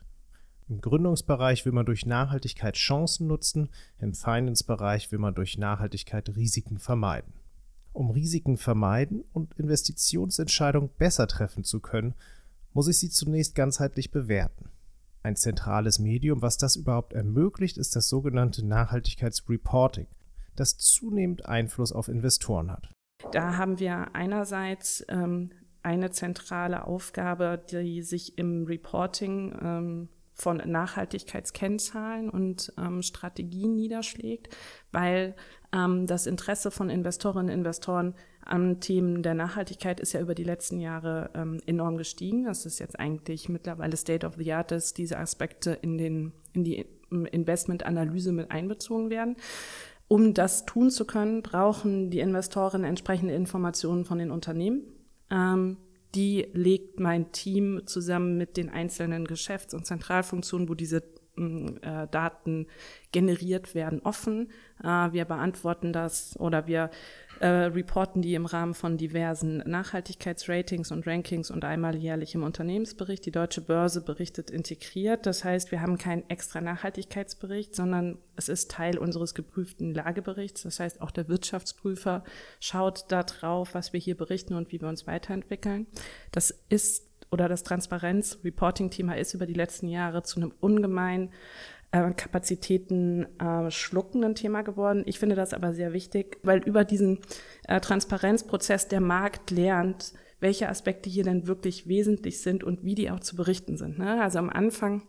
Im 0.69 0.81
Gründungsbereich 0.81 1.65
will 1.65 1.71
man 1.71 1.85
durch 1.85 2.05
Nachhaltigkeit 2.05 2.75
Chancen 2.75 3.27
nutzen, 3.27 3.69
im 3.99 4.13
Finance-Bereich 4.13 5.11
will 5.11 5.19
man 5.19 5.33
durch 5.33 5.57
Nachhaltigkeit 5.57 6.35
Risiken 6.35 6.77
vermeiden. 6.77 7.33
Um 7.93 8.11
Risiken 8.11 8.57
vermeiden 8.57 9.23
und 9.33 9.53
Investitionsentscheidungen 9.55 10.89
besser 10.97 11.27
treffen 11.27 11.63
zu 11.63 11.79
können, 11.79 12.15
muss 12.73 12.87
ich 12.87 12.99
sie 12.99 13.09
zunächst 13.09 13.55
ganzheitlich 13.55 14.11
bewerten. 14.11 14.69
Ein 15.27 15.35
zentrales 15.35 15.99
Medium, 15.99 16.41
was 16.41 16.57
das 16.57 16.77
überhaupt 16.77 17.11
ermöglicht, 17.11 17.77
ist 17.77 17.97
das 17.97 18.07
sogenannte 18.07 18.65
Nachhaltigkeitsreporting, 18.65 20.07
das 20.55 20.77
zunehmend 20.77 21.45
Einfluss 21.45 21.91
auf 21.91 22.07
Investoren 22.07 22.71
hat. 22.71 22.89
Da 23.33 23.57
haben 23.57 23.77
wir 23.77 24.15
einerseits 24.15 25.05
ähm, 25.09 25.51
eine 25.83 26.11
zentrale 26.11 26.87
Aufgabe, 26.87 27.61
die 27.69 28.03
sich 28.03 28.37
im 28.37 28.63
Reporting 28.63 29.53
ähm, 29.61 30.09
von 30.33 30.61
Nachhaltigkeitskennzahlen 30.65 32.29
und 32.29 32.71
ähm, 32.77 33.01
Strategien 33.01 33.75
niederschlägt, 33.75 34.55
weil 34.93 35.35
ähm, 35.73 36.07
das 36.07 36.25
Interesse 36.25 36.71
von 36.71 36.89
Investorinnen 36.89 37.49
und 37.49 37.53
Investoren 37.53 38.15
an 38.47 38.79
Themen 38.79 39.23
der 39.23 39.33
Nachhaltigkeit 39.33 39.99
ist 39.99 40.13
ja 40.13 40.21
über 40.21 40.35
die 40.35 40.43
letzten 40.43 40.79
Jahre 40.79 41.29
ähm, 41.33 41.59
enorm 41.65 41.97
gestiegen. 41.97 42.45
Das 42.45 42.65
ist 42.65 42.79
jetzt 42.79 42.99
eigentlich 42.99 43.49
mittlerweile 43.49 43.97
State 43.97 44.25
of 44.25 44.35
the 44.37 44.53
Art, 44.53 44.71
dass 44.71 44.93
diese 44.93 45.17
Aspekte 45.17 45.77
in, 45.81 45.97
den, 45.97 46.33
in 46.53 46.63
die 46.63 46.85
Investmentanalyse 47.09 48.31
mit 48.31 48.51
einbezogen 48.51 49.09
werden. 49.09 49.35
Um 50.07 50.33
das 50.33 50.65
tun 50.65 50.89
zu 50.89 51.05
können, 51.05 51.41
brauchen 51.41 52.09
die 52.09 52.19
Investoren 52.19 52.83
entsprechende 52.83 53.33
Informationen 53.33 54.05
von 54.05 54.19
den 54.19 54.31
Unternehmen. 54.31 54.83
Ähm, 55.29 55.77
die 56.15 56.47
legt 56.53 56.99
mein 56.99 57.31
Team 57.31 57.81
zusammen 57.85 58.37
mit 58.37 58.57
den 58.57 58.69
einzelnen 58.69 59.25
Geschäfts- 59.25 59.73
und 59.73 59.85
Zentralfunktionen, 59.85 60.69
wo 60.69 60.73
diese 60.73 61.03
äh, 61.37 62.07
Daten 62.09 62.67
generiert 63.11 63.75
werden, 63.75 64.01
offen. 64.03 64.51
Äh, 64.83 65.11
wir 65.11 65.25
beantworten 65.25 65.93
das 65.93 66.39
oder 66.39 66.67
wir 66.67 66.89
äh, 67.39 67.47
reporten 67.47 68.21
die 68.21 68.33
im 68.33 68.45
Rahmen 68.45 68.73
von 68.73 68.97
diversen 68.97 69.57
Nachhaltigkeitsratings 69.57 70.91
und 70.91 71.05
Rankings 71.05 71.51
und 71.51 71.63
einmal 71.65 71.95
jährlich 71.95 72.33
im 72.33 72.43
Unternehmensbericht. 72.43 73.25
Die 73.25 73.31
Deutsche 73.31 73.61
Börse 73.61 74.01
berichtet 74.01 74.49
integriert. 74.49 75.25
Das 75.25 75.43
heißt, 75.43 75.71
wir 75.71 75.81
haben 75.81 75.97
keinen 75.97 76.27
extra 76.29 76.61
Nachhaltigkeitsbericht, 76.61 77.75
sondern 77.75 78.17
es 78.35 78.49
ist 78.49 78.71
Teil 78.71 78.97
unseres 78.97 79.35
geprüften 79.35 79.93
Lageberichts. 79.93 80.63
Das 80.63 80.79
heißt, 80.79 81.01
auch 81.01 81.11
der 81.11 81.27
Wirtschaftsprüfer 81.27 82.23
schaut 82.59 83.05
da 83.09 83.23
drauf, 83.23 83.73
was 83.73 83.93
wir 83.93 83.99
hier 83.99 84.17
berichten 84.17 84.55
und 84.55 84.71
wie 84.71 84.81
wir 84.81 84.89
uns 84.89 85.05
weiterentwickeln. 85.05 85.87
Das 86.31 86.51
ist 86.69 87.06
oder 87.31 87.47
das 87.49 87.63
Transparenz-Reporting-Thema 87.63 89.17
ist 89.17 89.33
über 89.33 89.45
die 89.45 89.53
letzten 89.53 89.87
Jahre 89.87 90.23
zu 90.23 90.39
einem 90.39 90.53
ungemein 90.59 91.31
äh, 91.91 92.11
Kapazitäten 92.11 93.25
äh, 93.39 93.71
schluckenden 93.71 94.35
Thema 94.35 94.61
geworden. 94.61 95.03
Ich 95.05 95.19
finde 95.19 95.35
das 95.35 95.53
aber 95.53 95.73
sehr 95.73 95.93
wichtig, 95.93 96.37
weil 96.43 96.59
über 96.59 96.83
diesen 96.83 97.19
äh, 97.67 97.79
Transparenzprozess 97.79 98.87
der 98.87 99.01
Markt 99.01 99.51
lernt, 99.51 100.13
welche 100.39 100.69
Aspekte 100.69 101.09
hier 101.09 101.23
denn 101.23 101.47
wirklich 101.47 101.87
wesentlich 101.87 102.41
sind 102.41 102.63
und 102.63 102.83
wie 102.83 102.95
die 102.95 103.09
auch 103.09 103.21
zu 103.21 103.35
berichten 103.35 103.77
sind. 103.77 103.97
Ne? 103.97 104.21
Also 104.21 104.39
am 104.39 104.49
Anfang 104.49 105.03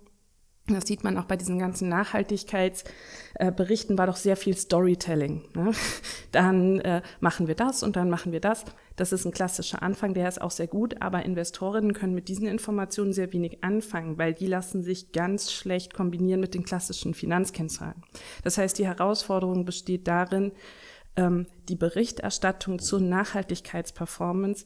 das 0.75 0.87
sieht 0.87 1.05
man 1.05 1.19
auch 1.19 1.25
bei 1.25 1.37
diesen 1.37 1.59
ganzen 1.59 1.89
Nachhaltigkeitsberichten, 1.89 3.99
war 3.99 4.07
doch 4.07 4.17
sehr 4.17 4.37
viel 4.37 4.57
Storytelling. 4.57 5.45
Ne? 5.55 5.73
Dann 6.33 6.81
äh, 6.81 7.03
machen 7.21 7.49
wir 7.49 7.55
das 7.55 7.83
und 7.83 7.97
dann 7.97 8.11
machen 8.11 8.33
wir 8.33 8.41
das. 8.41 8.65
Das 8.97 9.13
ist 9.13 9.25
ein 9.25 9.33
klassischer 9.33 9.83
Anfang, 9.83 10.13
der 10.13 10.29
ist 10.29 10.41
auch 10.41 10.51
sehr 10.51 10.67
gut, 10.67 11.01
aber 11.01 11.25
Investorinnen 11.25 11.95
können 11.95 12.15
mit 12.15 12.29
diesen 12.29 12.47
Informationen 12.47 13.13
sehr 13.13 13.33
wenig 13.33 13.65
anfangen, 13.65 14.19
weil 14.19 14.35
die 14.35 14.47
lassen 14.47 14.83
sich 14.83 15.13
ganz 15.13 15.53
schlecht 15.53 15.95
kombinieren 15.95 16.41
mit 16.41 16.55
den 16.55 16.65
klassischen 16.65 17.15
Finanzkennzahlen. 17.15 18.03
Das 18.45 18.59
heißt, 18.59 18.79
die 18.79 18.87
Herausforderung 18.87 19.65
besteht 19.65 20.09
darin, 20.09 20.53
ähm, 21.17 21.47
die 21.69 21.77
Berichterstattung 21.77 22.79
zur 22.79 23.01
Nachhaltigkeitsperformance 23.01 24.65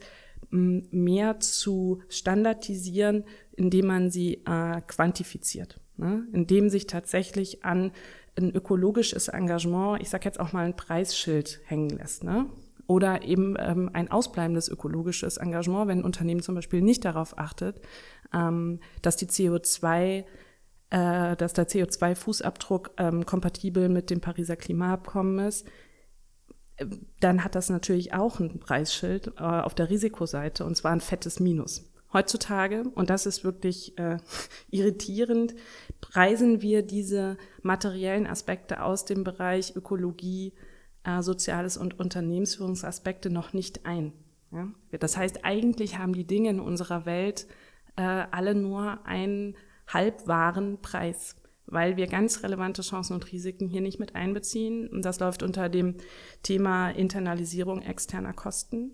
mehr 0.50 1.40
zu 1.40 2.02
standardisieren, 2.08 3.24
indem 3.52 3.86
man 3.86 4.10
sie 4.10 4.42
äh, 4.44 4.80
quantifiziert 4.86 5.81
ne? 5.96 6.26
indem 6.32 6.68
sich 6.68 6.86
tatsächlich 6.86 7.64
an 7.64 7.92
ein 8.36 8.50
ökologisches 8.54 9.28
Engagement, 9.28 10.00
ich 10.00 10.10
sage 10.10 10.24
jetzt 10.24 10.40
auch 10.40 10.52
mal 10.52 10.64
ein 10.64 10.76
Preisschild 10.76 11.60
hängen 11.64 11.90
lässt. 11.90 12.24
Ne? 12.24 12.46
Oder 12.86 13.22
eben 13.22 13.56
ähm, 13.58 13.90
ein 13.92 14.10
ausbleibendes 14.10 14.68
ökologisches 14.68 15.36
Engagement, 15.36 15.88
wenn 15.88 15.98
ein 15.98 16.04
Unternehmen 16.04 16.42
zum 16.42 16.54
Beispiel 16.54 16.80
nicht 16.80 17.04
darauf 17.04 17.38
achtet, 17.38 17.80
ähm, 18.32 18.80
dass 19.02 19.16
die 19.16 19.26
CO2 19.26 20.24
äh, 20.92 21.36
dass 21.36 21.54
der 21.54 21.66
CO2-Fußabdruck 21.66 22.90
ähm, 22.98 23.24
kompatibel 23.24 23.88
mit 23.88 24.10
dem 24.10 24.20
Pariser 24.20 24.56
Klimaabkommen 24.56 25.38
ist, 25.46 25.66
dann 27.20 27.44
hat 27.44 27.54
das 27.54 27.70
natürlich 27.70 28.12
auch 28.12 28.40
ein 28.40 28.58
Preisschild 28.58 29.28
äh, 29.38 29.42
auf 29.42 29.74
der 29.74 29.88
Risikoseite 29.88 30.64
und 30.64 30.76
zwar 30.76 30.92
ein 30.92 31.00
fettes 31.00 31.40
Minus. 31.40 31.91
Heutzutage, 32.12 32.84
und 32.94 33.08
das 33.10 33.26
ist 33.26 33.42
wirklich 33.42 33.98
äh, 33.98 34.18
irritierend, 34.70 35.54
preisen 36.00 36.60
wir 36.60 36.82
diese 36.82 37.38
materiellen 37.62 38.26
Aspekte 38.26 38.82
aus 38.82 39.04
dem 39.04 39.24
Bereich 39.24 39.74
Ökologie, 39.76 40.52
äh, 41.04 41.22
Soziales 41.22 41.76
und 41.76 41.98
Unternehmensführungsaspekte 41.98 43.30
noch 43.30 43.52
nicht 43.52 43.86
ein. 43.86 44.12
Ja? 44.50 44.68
Das 44.98 45.16
heißt, 45.16 45.44
eigentlich 45.44 45.98
haben 45.98 46.12
die 46.12 46.26
Dinge 46.26 46.50
in 46.50 46.60
unserer 46.60 47.06
Welt 47.06 47.46
äh, 47.96 48.02
alle 48.02 48.54
nur 48.54 49.04
einen 49.06 49.56
halbwahren 49.86 50.80
Preis, 50.80 51.36
weil 51.66 51.96
wir 51.96 52.06
ganz 52.06 52.42
relevante 52.42 52.82
Chancen 52.82 53.14
und 53.14 53.32
Risiken 53.32 53.68
hier 53.68 53.80
nicht 53.80 53.98
mit 53.98 54.14
einbeziehen. 54.14 54.88
Und 54.88 55.04
das 55.04 55.20
läuft 55.20 55.42
unter 55.42 55.68
dem 55.68 55.96
Thema 56.42 56.90
Internalisierung 56.90 57.82
externer 57.82 58.32
Kosten. 58.32 58.92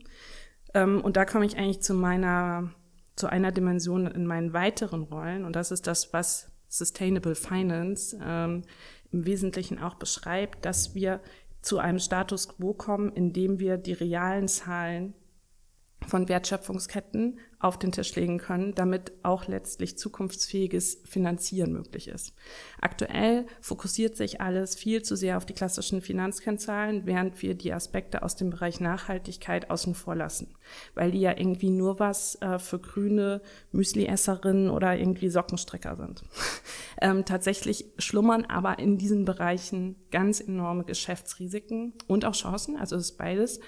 Ähm, 0.75 1.01
und 1.01 1.17
da 1.17 1.25
komme 1.25 1.47
ich 1.47 1.57
eigentlich 1.57 1.83
zu 1.83 1.95
meiner 1.95 2.71
zu 3.19 3.27
einer 3.27 3.53
Dimension 3.53 4.07
in 4.07 4.27
meinen 4.27 4.53
weiteren 4.53 5.03
Rollen. 5.03 5.45
Und 5.45 5.57
das 5.57 5.71
ist 5.71 5.87
das, 5.87 6.13
was 6.13 6.51
Sustainable 6.69 7.35
Finance 7.35 8.19
ähm, 8.23 8.63
im 9.11 9.27
Wesentlichen 9.27 9.79
auch 9.79 9.95
beschreibt, 9.95 10.65
dass 10.65 10.95
wir 10.95 11.21
zu 11.61 11.79
einem 11.79 11.99
Status 11.99 12.49
quo 12.49 12.75
kommen, 12.75 13.13
in 13.13 13.33
dem 13.33 13.59
wir 13.59 13.77
die 13.77 13.95
realen 13.95 14.49
Zahlen 14.49 15.15
von 16.07 16.29
Wertschöpfungsketten 16.29 17.41
auf 17.61 17.79
den 17.79 17.91
Tisch 17.91 18.15
legen 18.15 18.39
können, 18.39 18.75
damit 18.75 19.13
auch 19.25 19.49
letztlich 19.49 19.99
zukunftsfähiges 19.99 21.03
Finanzieren 21.05 21.73
möglich 21.73 22.07
ist. 22.07 22.33
Aktuell 22.81 23.47
fokussiert 23.61 24.17
sich 24.17 24.41
alles 24.41 24.77
viel 24.77 25.03
zu 25.03 25.17
sehr 25.17 25.37
auf 25.37 25.45
die 25.45 25.55
klassischen 25.55 26.01
Finanzkennzahlen, 26.01 27.05
während 27.05 27.43
wir 27.43 27.55
die 27.55 27.73
Aspekte 27.73 28.23
aus 28.23 28.37
dem 28.37 28.51
Bereich 28.51 28.79
Nachhaltigkeit 28.79 29.71
außen 29.71 29.95
vor 29.95 30.15
lassen, 30.15 30.55
weil 30.95 31.11
die 31.11 31.21
ja 31.21 31.37
irgendwie 31.37 31.71
nur 31.71 31.99
was 31.99 32.37
äh, 32.37 32.61
für 32.61 32.79
grüne 32.79 33.43
Müsliesserinnen 33.73 34.71
oder 34.71 34.97
irgendwie 34.97 35.29
Sockenstrecker 35.29 35.97
sind. 35.97 36.23
ähm, 37.01 37.25
tatsächlich 37.25 37.87
schlummern 37.99 38.45
aber 38.45 38.79
in 38.79 38.99
diesen 38.99 39.25
Bereichen 39.25 39.97
ganz 40.13 40.41
enorme 40.41 40.85
Geschäftsrisiken 40.85 41.95
und 42.07 42.25
auch 42.25 42.35
Chancen, 42.35 42.77
also 42.77 42.95
es 42.95 43.11
ist 43.11 43.19
beides. 43.19 43.59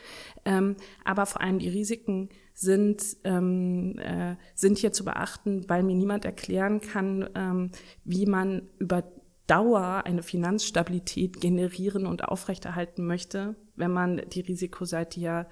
Ähm, 0.45 0.77
aber 1.05 1.27
vor 1.27 1.41
allem 1.41 1.59
die 1.59 1.69
Risiken 1.69 2.29
sind, 2.55 3.17
ähm, 3.25 3.99
äh, 3.99 4.37
sind 4.55 4.79
hier 4.79 4.93
zu 4.93 5.05
beachten, 5.05 5.69
weil 5.69 5.83
mir 5.83 5.97
niemand 5.97 6.25
erklären 6.25 6.81
kann, 6.81 7.29
ähm, 7.35 7.71
wie 8.05 8.27
man 8.27 8.69
über 8.79 9.05
Dauer 9.47 10.03
eine 10.05 10.23
Finanzstabilität 10.23 11.41
generieren 11.41 12.07
und 12.07 12.25
aufrechterhalten 12.25 13.05
möchte, 13.05 13.57
wenn 13.75 13.91
man 13.91 14.23
die 14.33 14.43
Risikoseite 14.43 15.19
ja 15.19 15.49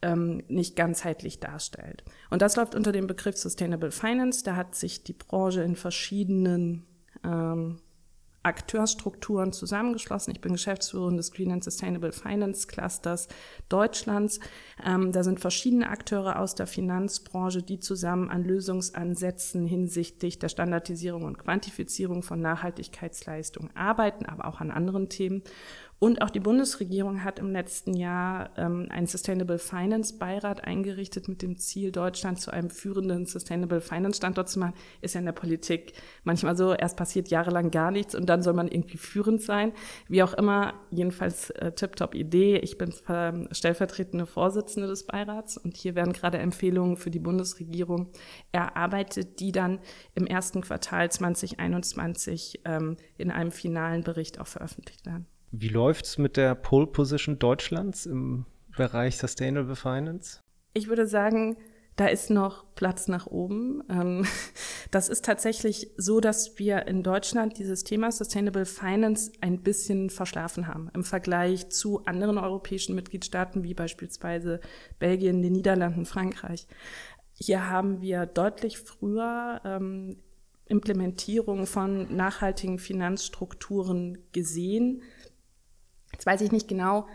ähm, 0.00 0.42
nicht 0.48 0.76
ganzheitlich 0.76 1.40
darstellt. 1.40 2.04
Und 2.30 2.40
das 2.40 2.56
läuft 2.56 2.74
unter 2.74 2.92
dem 2.92 3.06
Begriff 3.06 3.36
Sustainable 3.36 3.90
Finance. 3.90 4.44
Da 4.44 4.56
hat 4.56 4.74
sich 4.74 5.04
die 5.04 5.12
Branche 5.12 5.62
in 5.62 5.76
verschiedenen 5.76 6.86
ähm, 7.22 7.80
Akteursstrukturen 8.44 9.52
zusammengeschlossen. 9.52 10.32
Ich 10.32 10.40
bin 10.40 10.52
Geschäftsführerin 10.52 11.16
des 11.16 11.32
Green 11.32 11.50
and 11.50 11.64
Sustainable 11.64 12.12
Finance 12.12 12.66
Clusters 12.66 13.28
Deutschlands. 13.68 14.38
Ähm, 14.84 15.12
da 15.12 15.24
sind 15.24 15.40
verschiedene 15.40 15.88
Akteure 15.88 16.38
aus 16.38 16.54
der 16.54 16.66
Finanzbranche, 16.66 17.62
die 17.62 17.80
zusammen 17.80 18.30
an 18.30 18.44
Lösungsansätzen 18.44 19.66
hinsichtlich 19.66 20.38
der 20.38 20.48
Standardisierung 20.48 21.24
und 21.24 21.38
Quantifizierung 21.38 22.22
von 22.22 22.40
Nachhaltigkeitsleistungen 22.40 23.74
arbeiten, 23.74 24.26
aber 24.26 24.46
auch 24.46 24.60
an 24.60 24.70
anderen 24.70 25.08
Themen. 25.08 25.42
Und 25.98 26.22
auch 26.22 26.30
die 26.30 26.40
Bundesregierung 26.40 27.24
hat 27.24 27.38
im 27.38 27.50
letzten 27.50 27.94
Jahr 27.94 28.50
ähm, 28.56 28.88
einen 28.90 29.06
Sustainable 29.06 29.58
Finance 29.58 30.18
Beirat 30.18 30.64
eingerichtet 30.64 31.28
mit 31.28 31.40
dem 31.40 31.56
Ziel, 31.56 31.92
Deutschland 31.92 32.40
zu 32.40 32.50
einem 32.50 32.70
führenden 32.70 33.26
Sustainable 33.26 33.80
Finance 33.80 34.18
Standort 34.18 34.48
zu 34.48 34.58
machen. 34.58 34.74
Ist 35.00 35.14
ja 35.14 35.20
in 35.20 35.26
der 35.26 35.32
Politik 35.32 35.94
manchmal 36.24 36.56
so, 36.56 36.74
erst 36.74 36.96
passiert 36.96 37.28
jahrelang 37.28 37.70
gar 37.70 37.90
nichts 37.90 38.14
und 38.14 38.26
dann 38.26 38.42
soll 38.42 38.54
man 38.54 38.68
irgendwie 38.68 38.98
führend 38.98 39.40
sein. 39.42 39.72
Wie 40.08 40.22
auch 40.22 40.34
immer, 40.34 40.74
jedenfalls 40.90 41.50
äh, 41.50 41.72
tipptopp 41.72 42.14
Idee. 42.14 42.58
Ich 42.58 42.76
bin 42.76 42.92
äh, 43.08 43.54
stellvertretende 43.54 44.26
Vorsitzende 44.26 44.88
des 44.88 45.06
Beirats 45.06 45.56
und 45.56 45.76
hier 45.76 45.94
werden 45.94 46.12
gerade 46.12 46.38
Empfehlungen 46.38 46.96
für 46.96 47.10
die 47.10 47.18
Bundesregierung 47.20 48.10
erarbeitet, 48.52 49.40
die 49.40 49.52
dann 49.52 49.80
im 50.14 50.26
ersten 50.26 50.60
Quartal 50.60 51.10
2021 51.10 52.60
ähm, 52.64 52.96
in 53.16 53.30
einem 53.30 53.52
finalen 53.52 54.02
Bericht 54.02 54.40
auch 54.40 54.46
veröffentlicht 54.46 55.06
werden. 55.06 55.26
Wie 55.56 55.68
läuft 55.68 56.06
es 56.06 56.18
mit 56.18 56.36
der 56.36 56.56
Pole 56.56 56.88
Position 56.88 57.38
Deutschlands 57.38 58.06
im 58.06 58.44
Bereich 58.76 59.18
Sustainable 59.18 59.76
Finance? 59.76 60.40
Ich 60.72 60.88
würde 60.88 61.06
sagen, 61.06 61.56
da 61.94 62.06
ist 62.06 62.28
noch 62.28 62.64
Platz 62.74 63.06
nach 63.06 63.28
oben. 63.28 63.80
Ähm, 63.88 64.26
das 64.90 65.08
ist 65.08 65.24
tatsächlich 65.24 65.92
so, 65.96 66.18
dass 66.18 66.58
wir 66.58 66.88
in 66.88 67.04
Deutschland 67.04 67.56
dieses 67.56 67.84
Thema 67.84 68.10
Sustainable 68.10 68.66
Finance 68.66 69.30
ein 69.42 69.62
bisschen 69.62 70.10
verschlafen 70.10 70.66
haben 70.66 70.90
im 70.92 71.04
Vergleich 71.04 71.68
zu 71.68 72.04
anderen 72.04 72.36
europäischen 72.36 72.96
Mitgliedstaaten 72.96 73.62
wie 73.62 73.74
beispielsweise 73.74 74.60
Belgien, 74.98 75.40
den 75.40 75.52
Niederlanden, 75.52 76.04
Frankreich. 76.04 76.66
Hier 77.32 77.70
haben 77.70 78.00
wir 78.00 78.26
deutlich 78.26 78.78
früher 78.78 79.60
ähm, 79.64 80.16
Implementierung 80.66 81.66
von 81.66 82.16
nachhaltigen 82.16 82.80
Finanzstrukturen 82.80 84.18
gesehen. 84.32 85.02
Jetzt 86.14 86.26
weiß 86.26 86.40
ich 86.42 86.52
nicht 86.52 86.68
genau, 86.68 87.08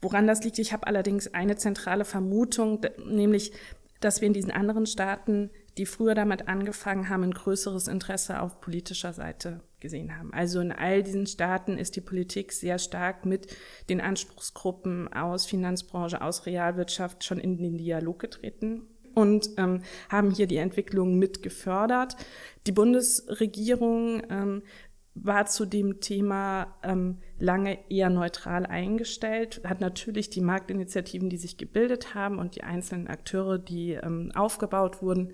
woran 0.00 0.28
das 0.28 0.44
liegt. 0.44 0.60
Ich 0.60 0.72
habe 0.72 0.86
allerdings 0.86 1.34
eine 1.34 1.56
zentrale 1.56 2.04
Vermutung, 2.04 2.86
nämlich, 3.04 3.52
dass 4.00 4.20
wir 4.20 4.28
in 4.28 4.32
diesen 4.32 4.52
anderen 4.52 4.86
Staaten, 4.86 5.50
die 5.76 5.86
früher 5.86 6.14
damit 6.14 6.46
angefangen 6.46 7.08
haben, 7.08 7.24
ein 7.24 7.34
größeres 7.34 7.88
Interesse 7.88 8.40
auf 8.40 8.60
politischer 8.60 9.12
Seite 9.12 9.60
gesehen 9.80 10.16
haben. 10.16 10.32
Also 10.32 10.60
in 10.60 10.70
all 10.70 11.02
diesen 11.02 11.26
Staaten 11.26 11.78
ist 11.78 11.96
die 11.96 12.00
Politik 12.00 12.52
sehr 12.52 12.78
stark 12.78 13.26
mit 13.26 13.48
den 13.88 14.00
Anspruchsgruppen 14.00 15.12
aus 15.12 15.46
Finanzbranche, 15.46 16.22
aus 16.22 16.46
Realwirtschaft 16.46 17.24
schon 17.24 17.38
in 17.38 17.56
den 17.56 17.76
Dialog 17.76 18.20
getreten 18.20 18.82
und 19.14 19.50
ähm, 19.56 19.82
haben 20.08 20.30
hier 20.30 20.46
die 20.46 20.58
Entwicklung 20.58 21.18
mit 21.18 21.42
gefördert. 21.42 22.16
Die 22.68 22.72
Bundesregierung 22.72 24.22
ähm, 24.30 24.62
war 25.14 25.46
zu 25.46 25.64
dem 25.64 26.00
Thema 26.00 26.74
ähm, 26.82 27.18
lange 27.38 27.78
eher 27.88 28.10
neutral 28.10 28.66
eingestellt, 28.66 29.60
hat 29.64 29.80
natürlich 29.80 30.28
die 30.28 30.40
Marktinitiativen, 30.40 31.30
die 31.30 31.36
sich 31.36 31.56
gebildet 31.56 32.14
haben 32.14 32.38
und 32.38 32.56
die 32.56 32.64
einzelnen 32.64 33.06
Akteure, 33.06 33.58
die 33.58 33.92
ähm, 33.92 34.32
aufgebaut 34.34 35.02
wurden, 35.02 35.32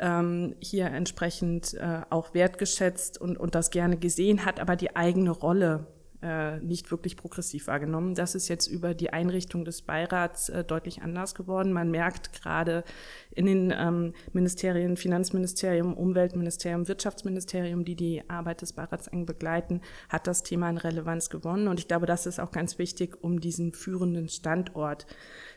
ähm, 0.00 0.56
hier 0.58 0.86
entsprechend 0.86 1.74
äh, 1.74 2.00
auch 2.10 2.34
wertgeschätzt 2.34 3.20
und, 3.20 3.38
und 3.38 3.54
das 3.54 3.70
gerne 3.70 3.96
gesehen, 3.96 4.44
hat 4.44 4.58
aber 4.58 4.74
die 4.74 4.96
eigene 4.96 5.30
Rolle 5.30 5.86
äh, 6.22 6.58
nicht 6.58 6.90
wirklich 6.90 7.16
progressiv 7.16 7.66
wahrgenommen. 7.66 8.14
Das 8.14 8.34
ist 8.34 8.48
jetzt 8.48 8.66
über 8.66 8.94
die 8.94 9.12
Einrichtung 9.12 9.64
des 9.64 9.82
Beirats 9.82 10.48
äh, 10.48 10.64
deutlich 10.64 11.02
anders 11.02 11.34
geworden. 11.34 11.72
Man 11.72 11.90
merkt 11.90 12.32
gerade 12.32 12.84
in 13.30 13.46
den 13.46 13.74
ähm, 13.76 14.12
Ministerien, 14.32 14.96
Finanzministerium, 14.96 15.94
Umweltministerium, 15.94 16.88
Wirtschaftsministerium, 16.88 17.84
die 17.84 17.96
die 17.96 18.28
Arbeit 18.28 18.62
des 18.62 18.74
Beirats 18.74 19.08
eng 19.08 19.26
begleiten, 19.26 19.80
hat 20.08 20.26
das 20.26 20.42
Thema 20.42 20.68
an 20.68 20.78
Relevanz 20.78 21.30
gewonnen. 21.30 21.68
Und 21.68 21.80
ich 21.80 21.88
glaube, 21.88 22.06
das 22.06 22.26
ist 22.26 22.38
auch 22.38 22.50
ganz 22.50 22.78
wichtig, 22.78 23.22
um 23.22 23.40
diesen 23.40 23.72
führenden 23.72 24.28
Standort 24.28 25.06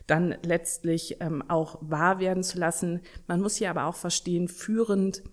dann 0.08 0.36
letztlich 0.44 1.18
ähm, 1.20 1.44
auch 1.50 1.78
wahr 1.82 2.20
werden 2.20 2.44
zu 2.44 2.58
lassen. 2.58 3.02
Man 3.28 3.42
muss 3.42 3.58
hier 3.58 3.70
aber 3.70 3.86
auch 3.86 3.96
verstehen, 3.96 4.48
führend 4.48 5.24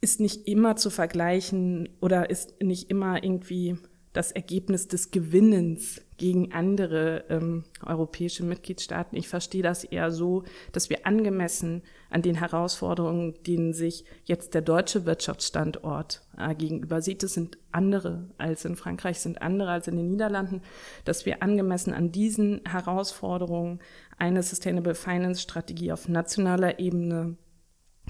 ist 0.00 0.20
nicht 0.20 0.46
immer 0.46 0.76
zu 0.76 0.90
vergleichen 0.90 1.88
oder 2.00 2.30
ist 2.30 2.62
nicht 2.62 2.90
immer 2.90 3.24
irgendwie 3.24 3.76
das 4.16 4.32
Ergebnis 4.32 4.88
des 4.88 5.10
Gewinnens 5.10 6.00
gegen 6.16 6.52
andere 6.52 7.24
ähm, 7.28 7.64
europäische 7.84 8.44
Mitgliedstaaten. 8.44 9.14
Ich 9.16 9.28
verstehe 9.28 9.62
das 9.62 9.84
eher 9.84 10.10
so, 10.10 10.44
dass 10.72 10.88
wir 10.88 11.06
angemessen 11.06 11.82
an 12.08 12.22
den 12.22 12.36
Herausforderungen, 12.36 13.34
denen 13.46 13.74
sich 13.74 14.06
jetzt 14.24 14.54
der 14.54 14.62
deutsche 14.62 15.04
Wirtschaftsstandort 15.04 16.22
äh, 16.38 16.54
gegenüber 16.54 17.02
sieht, 17.02 17.22
es 17.22 17.34
sind 17.34 17.58
andere 17.72 18.30
als 18.38 18.64
in 18.64 18.76
Frankreich, 18.76 19.20
sind 19.20 19.42
andere 19.42 19.70
als 19.70 19.88
in 19.88 19.96
den 19.96 20.08
Niederlanden, 20.08 20.62
dass 21.04 21.26
wir 21.26 21.42
angemessen 21.42 21.92
an 21.92 22.10
diesen 22.10 22.62
Herausforderungen 22.66 23.80
eine 24.16 24.42
Sustainable 24.42 24.94
Finance 24.94 25.42
Strategie 25.42 25.92
auf 25.92 26.08
nationaler 26.08 26.78
Ebene 26.78 27.36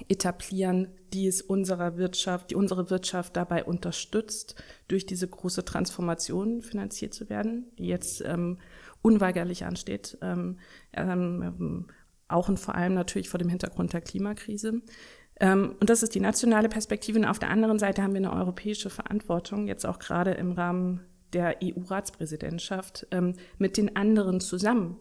etablieren, 0.09 0.89
die 1.13 1.27
es 1.27 1.43
unserer 1.43 1.97
Wirtschaft, 1.97 2.51
die 2.51 2.55
unsere 2.55 2.91
Wirtschaft 2.91 3.37
dabei 3.37 3.65
unterstützt, 3.65 4.55
durch 4.89 5.07
diese 5.07 5.29
große 5.29 5.65
Transformation 5.65 6.63
finanziert 6.63 7.15
zu 7.15 7.29
werden, 7.29 7.71
die 7.79 7.87
jetzt 7.87 8.23
ähm, 8.25 8.59
unweigerlich 9.03 9.65
ansteht, 9.65 10.19
ähm, 10.23 10.59
ähm, 10.93 11.87
auch 12.29 12.49
und 12.49 12.59
vor 12.59 12.75
allem 12.75 12.95
natürlich 12.95 13.29
vor 13.29 13.39
dem 13.39 13.49
Hintergrund 13.49 13.93
der 13.93 14.01
Klimakrise. 14.01 14.83
Ähm, 15.39 15.77
und 15.81 15.91
das 15.91 16.03
ist 16.03 16.15
die 16.15 16.21
nationale 16.21 16.69
Perspektive. 16.69 17.19
Und 17.19 17.25
auf 17.25 17.39
der 17.39 17.51
anderen 17.51 17.79
Seite 17.79 18.03
haben 18.03 18.15
wir 18.15 18.19
eine 18.19 18.33
europäische 18.33 18.91
Verantwortung, 18.91 19.69
jetzt 19.69 19.87
auch 19.87 19.99
gerade 19.99 20.33
im 20.33 20.53
Rahmen 20.53 21.01
der 21.33 21.57
EU-Ratspräsidentschaft, 21.63 23.07
ähm, 23.11 23.35
mit 23.59 23.77
den 23.77 23.97
anderen 23.97 24.41
zusammen 24.41 24.99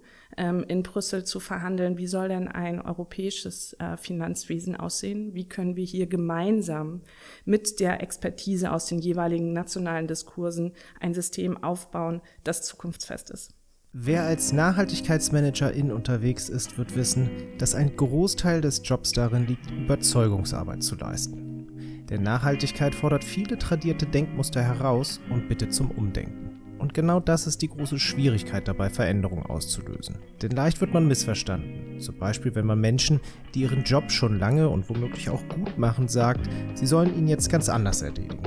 in 0.67 0.83
Brüssel 0.83 1.23
zu 1.23 1.39
verhandeln, 1.39 1.97
wie 1.97 2.07
soll 2.07 2.29
denn 2.29 2.47
ein 2.47 2.81
europäisches 2.81 3.73
äh, 3.73 3.95
Finanzwesen 3.97 4.75
aussehen? 4.75 5.33
Wie 5.33 5.47
können 5.47 5.75
wir 5.75 5.85
hier 5.85 6.07
gemeinsam 6.07 7.01
mit 7.45 7.79
der 7.79 8.01
Expertise 8.01 8.71
aus 8.71 8.87
den 8.87 8.99
jeweiligen 8.99 9.53
nationalen 9.53 10.07
Diskursen 10.07 10.73
ein 10.99 11.13
System 11.13 11.63
aufbauen, 11.63 12.21
das 12.43 12.63
zukunftsfest 12.63 13.29
ist? 13.29 13.53
Wer 13.93 14.23
als 14.23 14.51
Nachhaltigkeitsmanagerin 14.51 15.89
unterwegs 15.89 16.49
ist, 16.49 16.77
wird 16.77 16.97
wissen, 16.97 17.29
dass 17.59 17.75
ein 17.75 17.95
Großteil 17.95 18.59
des 18.59 18.81
Jobs 18.83 19.13
darin 19.13 19.47
liegt, 19.47 19.71
Überzeugungsarbeit 19.71 20.83
zu 20.83 20.95
leisten. 20.95 22.05
Denn 22.09 22.21
Nachhaltigkeit 22.21 22.93
fordert 22.93 23.23
viele 23.23 23.57
tradierte 23.57 24.05
Denkmuster 24.05 24.61
heraus 24.61 25.21
und 25.29 25.47
bittet 25.47 25.73
zum 25.73 25.91
Umdenken. 25.91 26.44
Und 26.77 26.93
genau 26.93 27.19
das 27.19 27.47
ist 27.47 27.61
die 27.61 27.69
große 27.69 27.99
Schwierigkeit 27.99 28.67
dabei, 28.67 28.89
Veränderungen 28.89 29.45
auszulösen. 29.45 30.17
Denn 30.41 30.51
leicht 30.51 30.81
wird 30.81 30.93
man 30.93 31.07
missverstanden. 31.07 31.99
Zum 31.99 32.17
Beispiel, 32.17 32.53
wenn 32.55 32.65
man 32.65 32.81
Menschen, 32.81 33.21
die 33.53 33.61
ihren 33.61 33.83
Job 33.83 34.11
schon 34.11 34.39
lange 34.39 34.69
und 34.69 34.89
womöglich 34.89 35.29
auch 35.29 35.47
gut 35.47 35.77
machen, 35.77 36.07
sagt, 36.07 36.49
sie 36.73 36.85
sollen 36.85 37.17
ihn 37.17 37.27
jetzt 37.27 37.49
ganz 37.49 37.69
anders 37.69 38.01
erledigen. 38.01 38.43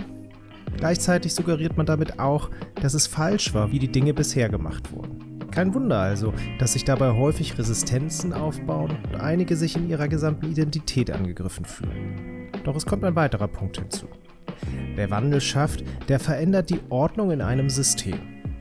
Gleichzeitig 0.77 1.35
suggeriert 1.35 1.77
man 1.77 1.87
damit 1.87 2.21
auch, 2.21 2.51
dass 2.81 2.95
es 2.95 3.07
falsch 3.07 3.53
war, 3.55 3.73
wie 3.73 3.79
die 3.79 3.91
Dinge 3.91 4.15
bisher 4.15 4.49
gemacht 4.49 4.93
wurden. 4.93 5.29
Kein 5.51 5.75
Wunder 5.75 5.99
also, 5.99 6.33
dass 6.59 6.75
sich 6.75 6.85
dabei 6.85 7.17
häufig 7.17 7.59
Resistenzen 7.59 8.33
aufbauen 8.33 8.97
und 9.09 9.21
einige 9.21 9.57
sich 9.57 9.77
in 9.77 9.89
ihrer 9.89 10.07
gesamten 10.07 10.51
Identität 10.51 11.11
angegriffen 11.11 11.65
fühlen. 11.65 12.49
Doch 12.65 12.77
es 12.77 12.87
kommt 12.87 13.03
ein 13.05 13.17
weiterer 13.17 13.49
Punkt 13.49 13.79
hinzu. 13.79 14.07
Wer 14.95 15.11
Wandel 15.11 15.41
schafft, 15.41 15.85
der 16.09 16.21
verändert 16.21 16.71
die 16.71 16.81
Ordnung 16.89 17.31
in 17.31 17.41
einem 17.41 17.71
System. 17.71 18.19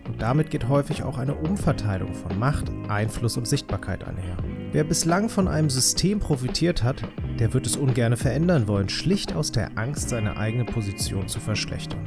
Und 0.07 0.21
damit 0.21 0.49
geht 0.49 0.67
häufig 0.67 1.03
auch 1.03 1.17
eine 1.17 1.35
Umverteilung 1.35 2.13
von 2.13 2.39
Macht, 2.39 2.71
Einfluss 2.87 3.37
und 3.37 3.47
Sichtbarkeit 3.47 4.07
einher. 4.07 4.37
Wer 4.71 4.83
bislang 4.83 5.29
von 5.29 5.47
einem 5.47 5.69
System 5.69 6.19
profitiert 6.19 6.83
hat, 6.83 7.01
der 7.39 7.53
wird 7.53 7.65
es 7.67 7.75
ungern 7.75 8.17
verändern 8.17 8.67
wollen, 8.67 8.89
schlicht 8.89 9.35
aus 9.35 9.51
der 9.51 9.77
Angst, 9.77 10.09
seine 10.09 10.37
eigene 10.37 10.65
Position 10.65 11.27
zu 11.27 11.39
verschlechtern. 11.39 12.05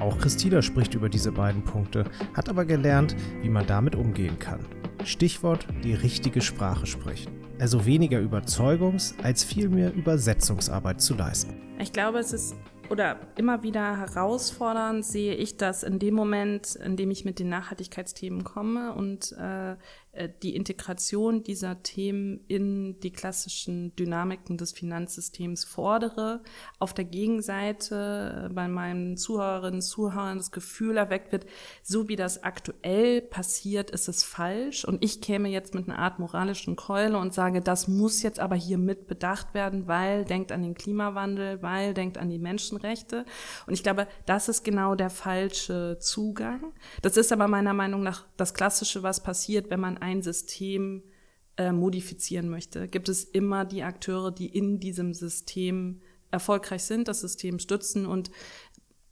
Auch 0.00 0.18
Christina 0.18 0.62
spricht 0.62 0.94
über 0.94 1.08
diese 1.08 1.30
beiden 1.30 1.62
Punkte, 1.62 2.04
hat 2.34 2.48
aber 2.48 2.64
gelernt, 2.64 3.14
wie 3.40 3.48
man 3.48 3.66
damit 3.66 3.94
umgehen 3.94 4.38
kann. 4.38 4.60
Stichwort 5.04 5.66
die 5.84 5.94
richtige 5.94 6.40
Sprache 6.40 6.86
sprechen. 6.86 7.32
Also 7.60 7.86
weniger 7.86 8.18
Überzeugungs- 8.18 9.14
als 9.22 9.44
vielmehr 9.44 9.92
Übersetzungsarbeit 9.92 11.00
zu 11.00 11.14
leisten. 11.14 11.54
Ich 11.78 11.92
glaube, 11.92 12.18
es 12.18 12.32
ist 12.32 12.56
oder 12.90 13.18
immer 13.36 13.62
wieder 13.62 13.98
herausfordernd 13.98 15.04
sehe 15.04 15.34
ich 15.34 15.56
das 15.56 15.82
in 15.82 15.98
dem 15.98 16.14
Moment, 16.14 16.74
in 16.76 16.96
dem 16.96 17.10
ich 17.10 17.24
mit 17.24 17.38
den 17.38 17.48
Nachhaltigkeitsthemen 17.48 18.44
komme. 18.44 18.92
Und 18.92 19.32
äh, 19.32 19.76
die 20.42 20.56
Integration 20.56 21.42
dieser 21.42 21.82
Themen 21.82 22.44
in 22.48 23.00
die 23.00 23.12
klassischen 23.12 23.94
Dynamiken 23.96 24.56
des 24.56 24.72
Finanzsystems 24.72 25.64
fordere. 25.64 26.42
Auf 26.78 26.94
der 26.94 27.04
Gegenseite 27.04 28.48
äh, 28.50 28.52
bei 28.52 28.68
meinen 28.68 29.16
Zuhörerinnen 29.16 29.76
und 29.76 29.82
Zuhörern 29.82 30.38
das 30.38 30.50
Gefühl 30.50 30.96
erweckt 30.96 31.32
wird, 31.32 31.46
so 31.82 32.08
wie 32.08 32.16
das 32.16 32.42
aktuell 32.42 33.20
passiert, 33.20 33.90
ist 33.90 34.08
es 34.08 34.24
falsch. 34.24 34.84
Und 34.84 35.04
ich 35.04 35.20
käme 35.20 35.48
jetzt 35.48 35.74
mit 35.74 35.88
einer 35.88 35.98
Art 35.98 36.18
moralischen 36.18 36.76
Keule 36.76 37.18
und 37.18 37.34
sage, 37.34 37.60
das 37.60 37.88
muss 37.88 38.22
jetzt 38.22 38.40
aber 38.40 38.56
hier 38.56 38.78
mit 38.78 39.06
bedacht 39.06 39.54
werden, 39.54 39.86
weil 39.86 40.24
denkt 40.24 40.52
an 40.52 40.62
den 40.62 40.74
Klimawandel, 40.74 41.62
weil 41.62 41.94
denkt 41.94 42.18
an 42.18 42.28
die 42.28 42.38
Menschen 42.38 42.52
Menschenrechte. 42.52 43.24
Und 43.66 43.74
ich 43.74 43.82
glaube, 43.82 44.06
das 44.26 44.48
ist 44.48 44.64
genau 44.64 44.94
der 44.94 45.10
falsche 45.10 45.98
Zugang. 46.00 46.72
Das 47.00 47.16
ist 47.16 47.32
aber 47.32 47.48
meiner 47.48 47.74
Meinung 47.74 48.02
nach 48.02 48.24
das 48.36 48.54
Klassische, 48.54 49.02
was 49.02 49.22
passiert, 49.22 49.70
wenn 49.70 49.80
man 49.80 49.98
ein 50.02 50.20
System 50.20 51.02
äh, 51.56 51.72
modifizieren 51.72 52.48
möchte. 52.48 52.88
Gibt 52.88 53.08
es 53.08 53.24
immer 53.24 53.64
die 53.64 53.82
Akteure, 53.82 54.30
die 54.30 54.46
in 54.46 54.80
diesem 54.80 55.14
System 55.14 56.02
erfolgreich 56.30 56.82
sind, 56.84 57.08
das 57.08 57.20
System 57.20 57.58
stützen 57.58 58.06
und 58.06 58.30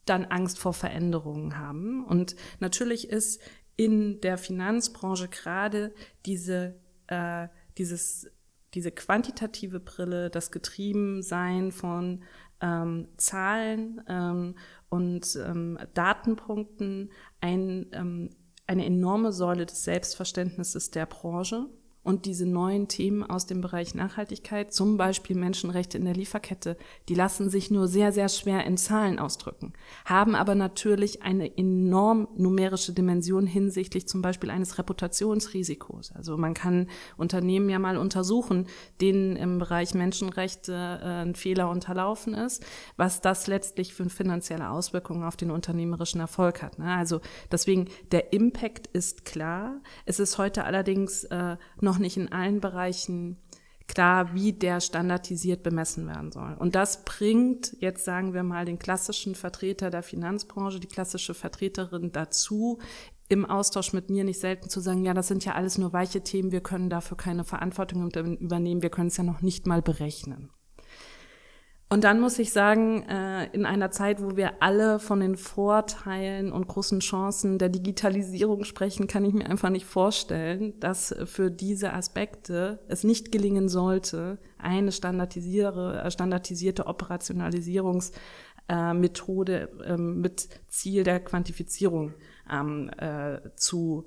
dann 0.07 0.25
Angst 0.25 0.59
vor 0.59 0.73
Veränderungen 0.73 1.59
haben. 1.59 2.05
Und 2.05 2.35
natürlich 2.59 3.09
ist 3.11 3.41
in 3.77 4.21
der 4.21 4.39
Finanzbranche 4.39 5.29
gerade 5.29 5.95
diese, 6.27 6.75
äh, 7.07 7.49
dieses, 7.79 8.31
diese 8.75 8.91
quantitative 8.91 9.81
Brille, 9.81 10.31
das 10.31 10.51
Getriebensein 10.51 11.73
von 11.73 12.25
ähm, 12.61 13.09
Zahlen 13.17 14.03
ähm, 14.09 14.55
und 14.89 15.37
ähm, 15.37 15.79
Datenpunkten 15.95 17.11
ein, 17.41 17.87
ähm, 17.93 18.31
eine 18.71 18.87
enorme 18.87 19.33
Säule 19.33 19.67
des 19.67 19.83
Selbstverständnisses 19.83 20.93
der 20.93 21.05
Branche. 21.05 21.67
Und 22.03 22.25
diese 22.25 22.47
neuen 22.47 22.89
Themen 22.89 23.23
aus 23.23 23.47
dem 23.47 23.61
Bereich 23.61 23.95
Nachhaltigkeit, 23.95 24.73
zum 24.73 24.97
Beispiel 24.97 25.37
Menschenrechte 25.37 25.99
in 25.99 26.07
der 26.07 26.15
Lieferkette, 26.15 26.79
die 27.09 27.15
lassen 27.15 27.51
sich 27.51 27.71
nur 27.71 27.89
sehr, 27.89 28.11
sehr 28.13 28.31
schwer 28.31 28.65
in 28.65 28.79
Zahlen 28.79 29.19
ausdrücken, 29.19 29.75
haben 30.07 30.35
aber 30.35 30.55
natürlich 30.55 31.23
eine 31.23 31.59
enorm 31.59 32.29
numerische 32.37 32.93
Dimension 32.93 33.47
hinsichtlich 33.47 34.09
zum 34.09 34.23
Beispiel 34.23 34.51
eines 34.51 34.79
Reputationsrisikos. 34.79 36.13
Also 36.13 36.39
man 36.39 36.55
kann 36.55 36.89
Unternehmen 37.19 37.69
ja 37.69 37.79
mal 37.79 37.99
untersuchen, 37.99 38.67
denen 39.01 39.37
im 39.37 39.59
Bereich 39.59 39.93
Menschenrechte 39.93 40.73
äh, 40.73 41.23
ein 41.23 41.35
Fehler 41.35 41.69
unterlaufen 41.69 42.33
ist, 42.33 42.65
was 42.97 43.21
das 43.21 43.47
letztlich 43.47 43.93
für 43.93 44.09
finanzielle 44.09 44.71
Auswirkungen 44.71 45.23
auf 45.23 45.37
den 45.37 45.51
unternehmerischen 45.51 46.21
Erfolg 46.21 46.63
hat. 46.63 46.79
Ne? 46.79 46.87
Also 46.87 47.21
deswegen, 47.53 47.89
der 48.11 48.33
Impact 48.33 48.87
ist 48.87 49.25
klar. 49.25 49.81
Es 50.07 50.19
ist 50.19 50.39
heute 50.39 50.65
allerdings 50.65 51.25
äh, 51.25 51.57
noch 51.81 51.90
noch 51.91 51.99
nicht 51.99 52.17
in 52.17 52.31
allen 52.31 52.61
Bereichen 52.61 53.37
klar, 53.89 54.35
wie 54.35 54.53
der 54.53 54.81
standardisiert 54.81 55.65
bemessen 55.65 56.07
werden 56.07 56.31
soll. 56.31 56.55
Und 56.61 56.77
das 56.77 57.05
bringt 57.05 57.77
jetzt, 57.81 58.05
sagen 58.05 58.33
wir 58.33 58.45
mal, 58.45 58.65
den 58.65 58.79
klassischen 58.79 59.35
Vertreter 59.35 59.91
der 59.91 60.05
Finanzbranche, 60.05 60.79
die 60.79 60.87
klassische 60.87 61.35
Vertreterin 61.35 62.13
dazu, 62.13 62.79
im 63.29 63.45
Austausch 63.45 63.93
mit 63.93 64.09
mir 64.09 64.23
nicht 64.23 64.39
selten 64.39 64.69
zu 64.69 64.79
sagen, 64.79 65.05
ja, 65.05 65.13
das 65.13 65.27
sind 65.27 65.45
ja 65.45 65.55
alles 65.55 65.79
nur 65.79 65.93
weiche 65.93 66.21
Themen, 66.21 66.53
wir 66.53 66.61
können 66.61 66.89
dafür 66.89 67.17
keine 67.17 67.43
Verantwortung 67.43 68.09
übernehmen, 68.39 68.83
wir 68.83 68.91
können 68.91 69.09
es 69.09 69.17
ja 69.17 69.25
noch 69.25 69.43
nicht 69.43 69.67
mal 69.67 69.83
berechnen. 69.83 70.51
Und 71.93 72.05
dann 72.05 72.21
muss 72.21 72.39
ich 72.39 72.53
sagen, 72.53 73.03
äh, 73.09 73.47
in 73.47 73.67
einer 73.67 73.91
Zeit, 73.91 74.23
wo 74.23 74.37
wir 74.37 74.63
alle 74.63 75.01
von 75.01 75.19
den 75.19 75.37
Vorteilen 75.37 76.53
und 76.53 76.69
großen 76.69 77.01
Chancen 77.01 77.59
der 77.59 77.69
Digitalisierung 77.69 78.63
sprechen, 78.63 79.09
kann 79.09 79.25
ich 79.25 79.35
mir 79.35 79.51
einfach 79.51 79.71
nicht 79.71 79.87
vorstellen, 79.87 80.79
dass 80.79 81.13
für 81.25 81.51
diese 81.51 81.93
Aspekte 81.93 82.79
es 82.87 83.03
nicht 83.03 83.33
gelingen 83.33 83.69
sollte, 83.69 84.39
eine 84.57 84.93
standardisierte, 84.93 86.87
Operationalisierungsmethode 86.87 89.69
ähm, 89.85 90.21
mit 90.21 90.49
Ziel 90.69 91.03
der 91.03 91.19
Quantifizierung 91.19 92.15
ähm, 92.49 92.89
äh, 92.99 93.41
zu 93.57 94.07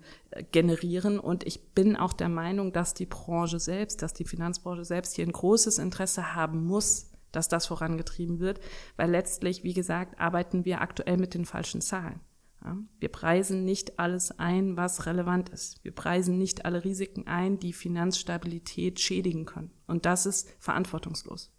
generieren. 0.53 1.19
Und 1.19 1.45
ich 1.45 1.73
bin 1.73 1.97
auch 1.97 2.13
der 2.13 2.29
Meinung, 2.29 2.71
dass 2.71 2.93
die 2.93 3.07
Branche 3.07 3.59
selbst, 3.59 4.01
dass 4.01 4.13
die 4.13 4.23
Finanzbranche 4.23 4.85
selbst 4.85 5.17
hier 5.17 5.25
ein 5.25 5.33
großes 5.33 5.79
Interesse 5.79 6.33
haben 6.33 6.65
muss, 6.65 7.09
dass 7.33 7.49
das 7.49 7.65
vorangetrieben 7.65 8.39
wird, 8.39 8.61
weil 8.95 9.11
letztlich, 9.11 9.63
wie 9.63 9.73
gesagt, 9.73 10.19
arbeiten 10.19 10.63
wir 10.63 10.81
aktuell 10.81 11.17
mit 11.17 11.33
den 11.33 11.45
falschen 11.45 11.81
Zahlen. 11.81 12.21
Ja, 12.63 12.77
wir 12.99 13.09
preisen 13.09 13.65
nicht 13.65 13.99
alles 13.99 14.39
ein, 14.39 14.77
was 14.77 15.05
relevant 15.05 15.49
ist. 15.49 15.83
Wir 15.83 15.93
preisen 15.93 16.37
nicht 16.37 16.63
alle 16.63 16.85
Risiken 16.85 17.27
ein, 17.27 17.59
die 17.59 17.73
Finanzstabilität 17.73 19.01
schädigen 19.01 19.45
können. 19.45 19.71
Und 19.85 20.05
das 20.05 20.25
ist 20.25 20.49
verantwortungslos. 20.59 21.53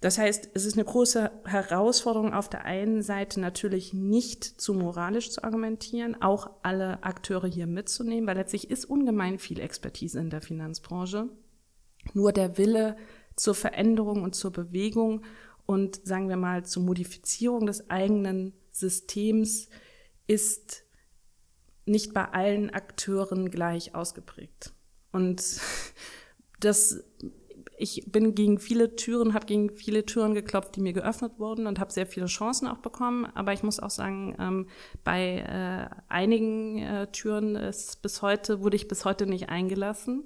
Das 0.00 0.18
heißt, 0.18 0.50
es 0.52 0.66
ist 0.66 0.74
eine 0.74 0.84
große 0.84 1.30
Herausforderung 1.46 2.34
auf 2.34 2.50
der 2.50 2.66
einen 2.66 3.00
Seite 3.00 3.40
natürlich 3.40 3.94
nicht 3.94 4.44
zu 4.44 4.74
moralisch 4.74 5.30
zu 5.30 5.42
argumentieren, 5.42 6.20
auch 6.20 6.50
alle 6.62 7.02
Akteure 7.02 7.46
hier 7.46 7.66
mitzunehmen, 7.66 8.26
weil 8.26 8.36
letztlich 8.36 8.68
ist 8.70 8.84
ungemein 8.84 9.38
viel 9.38 9.60
Expertise 9.60 10.20
in 10.20 10.28
der 10.28 10.42
Finanzbranche. 10.42 11.30
Nur 12.12 12.32
der 12.32 12.58
Wille, 12.58 12.98
zur 13.36 13.54
Veränderung 13.54 14.22
und 14.22 14.34
zur 14.34 14.52
Bewegung 14.52 15.24
und 15.66 16.00
sagen 16.04 16.28
wir 16.28 16.36
mal 16.36 16.64
zur 16.64 16.82
Modifizierung 16.82 17.66
des 17.66 17.90
eigenen 17.90 18.52
Systems 18.70 19.68
ist 20.26 20.84
nicht 21.86 22.14
bei 22.14 22.24
allen 22.24 22.70
Akteuren 22.70 23.50
gleich 23.50 23.94
ausgeprägt. 23.94 24.72
Und 25.12 25.42
das 26.60 27.04
ich 27.76 28.04
bin 28.10 28.34
gegen 28.34 28.58
viele 28.58 28.96
Türen, 28.96 29.34
habe 29.34 29.46
gegen 29.46 29.70
viele 29.70 30.06
Türen 30.06 30.34
geklopft, 30.34 30.76
die 30.76 30.80
mir 30.80 30.92
geöffnet 30.92 31.32
wurden 31.38 31.66
und 31.66 31.80
habe 31.80 31.92
sehr 31.92 32.06
viele 32.06 32.26
Chancen 32.26 32.68
auch 32.68 32.78
bekommen. 32.78 33.26
Aber 33.34 33.52
ich 33.52 33.62
muss 33.62 33.80
auch 33.80 33.90
sagen, 33.90 34.36
ähm, 34.38 34.68
bei 35.02 35.38
äh, 35.38 35.94
einigen 36.08 36.78
äh, 36.78 37.06
Türen 37.08 37.56
ist 37.56 38.02
bis 38.02 38.22
heute 38.22 38.60
wurde 38.60 38.76
ich 38.76 38.88
bis 38.88 39.04
heute 39.04 39.26
nicht 39.26 39.48
eingelassen. 39.48 40.24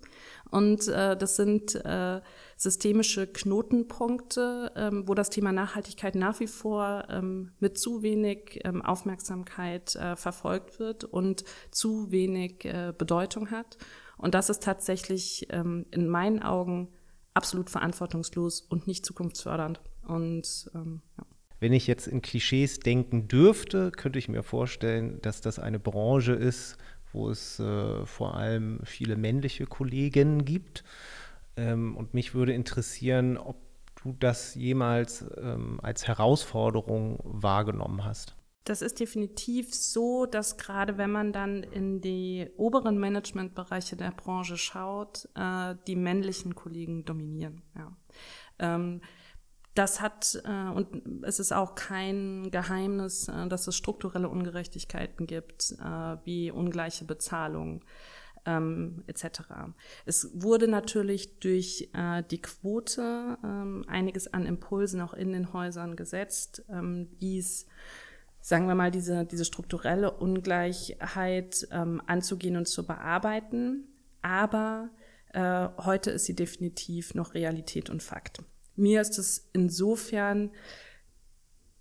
Und 0.51 0.89
äh, 0.89 1.17
das 1.17 1.37
sind 1.37 1.75
äh, 1.75 2.21
systemische 2.59 3.29
Knotenpunkte, 3.29 4.73
ähm, 4.75 5.05
wo 5.07 5.15
das 5.15 5.31
Thema 5.31 5.53
Nachhaltigkeit 5.53 6.17
nach 6.17 6.41
wie 6.41 6.49
vor 6.49 7.05
ähm, 7.09 7.53
mit 7.61 7.79
zu 7.79 8.03
wenig 8.03 8.61
ähm, 8.65 8.83
Aufmerksamkeit 8.83 9.95
äh, 9.95 10.17
verfolgt 10.17 10.81
wird 10.81 11.05
und 11.05 11.45
zu 11.71 12.11
wenig 12.11 12.65
äh, 12.65 12.93
Bedeutung 12.97 13.53
hat. 13.53 13.79
Und 14.17 14.35
das 14.35 14.51
ist 14.51 14.65
tatsächlich 14.65 15.47
ähm, 15.51 15.87
in 15.93 16.09
meinen 16.09 16.43
Augen 16.43 16.89
absolut 17.33 17.71
verantwortungslos 17.71 18.61
und 18.61 18.89
nicht 18.89 19.07
zukunftsfördernd. 19.07 19.81
Und 20.05 20.69
ähm, 20.75 21.01
ja. 21.17 21.25
Wenn 21.61 21.73
ich 21.73 21.87
jetzt 21.87 22.09
in 22.09 22.23
Klischees 22.23 22.81
denken 22.81 23.29
dürfte, 23.29 23.93
könnte 23.93 24.19
ich 24.19 24.29
mir 24.29 24.43
vorstellen, 24.43 25.21
dass 25.23 25.41
das 25.41 25.61
eine 25.61 25.79
Branche 25.79 26.33
ist, 26.33 26.77
wo 27.13 27.31
es 27.31 27.61
äh, 27.61 28.05
vor 28.05 28.35
allem 28.35 28.81
viele 28.85 29.17
männliche 29.17 29.67
Kolleginnen 29.67 30.45
gibt. 30.45 30.83
Ähm, 31.59 31.97
und 31.97 32.15
mich 32.15 32.35
würde 32.35 32.53
interessieren, 32.53 33.37
ob 33.37 33.57
du 34.03 34.13
das 34.13 34.55
jemals 34.55 35.25
ähm, 35.37 35.81
als 35.83 36.07
Herausforderung 36.07 37.19
wahrgenommen 37.25 38.05
hast. 38.05 38.37
Das 38.63 38.81
ist 38.81 39.01
definitiv 39.01 39.75
so, 39.75 40.27
dass 40.27 40.57
gerade 40.57 40.99
wenn 40.99 41.11
man 41.11 41.33
dann 41.33 41.63
in 41.63 42.01
die 42.01 42.49
oberen 42.57 42.99
Managementbereiche 42.99 43.97
der 43.97 44.13
Branche 44.13 44.57
schaut, 44.57 45.29
äh, 45.35 45.75
die 45.87 45.97
männlichen 45.97 46.55
Kollegen 46.55 47.05
dominieren. 47.05 47.63
Ja. 47.77 47.97
Ähm, 48.59 49.01
das 49.75 50.01
hat, 50.01 50.41
äh, 50.45 50.71
und 50.71 51.25
es 51.25 51.41
ist 51.41 51.53
auch 51.53 51.75
kein 51.75 52.51
Geheimnis, 52.51 53.29
äh, 53.29 53.49
dass 53.49 53.67
es 53.67 53.77
strukturelle 53.77 54.29
Ungerechtigkeiten 54.29 55.27
gibt, 55.27 55.73
äh, 55.73 56.17
wie 56.25 56.51
ungleiche 56.51 57.05
Bezahlung 57.05 57.85
ähm, 58.47 59.03
etc. 59.07 59.41
Es 60.07 60.31
wurde 60.35 60.69
natürlich 60.69 61.39
durch 61.41 61.91
äh, 61.93 62.23
die 62.31 62.43
Quote 62.43 63.39
ähm, 63.45 63.85
einiges 63.89 64.33
an 64.33 64.47
Impulsen 64.47 65.01
auch 65.01 65.15
in 65.15 65.33
den 65.33 65.53
Häusern 65.53 65.97
gesetzt, 65.97 66.65
ähm, 66.71 67.09
dies 67.21 67.67
sagen 68.41 68.67
wir 68.67 68.75
mal, 68.75 68.91
diese, 68.91 69.27
diese 69.27 69.45
strukturelle 69.45 70.11
Ungleichheit 70.11 71.69
ähm, 71.71 72.01
anzugehen 72.07 72.57
und 72.57 72.67
zu 72.67 72.87
bearbeiten. 72.87 73.85
Aber 74.23 74.91
äh, 75.33 75.69
heute 75.79 76.13
ist 76.13 76.25
sie 76.25 76.35
definitiv 76.35 77.15
noch 77.15 77.35
Realität 77.35 77.91
und 77.91 78.03
Fakt. 78.03 78.43
Mir 78.77 79.01
ist 79.01 79.19
es 79.19 79.49
insofern 79.53 80.51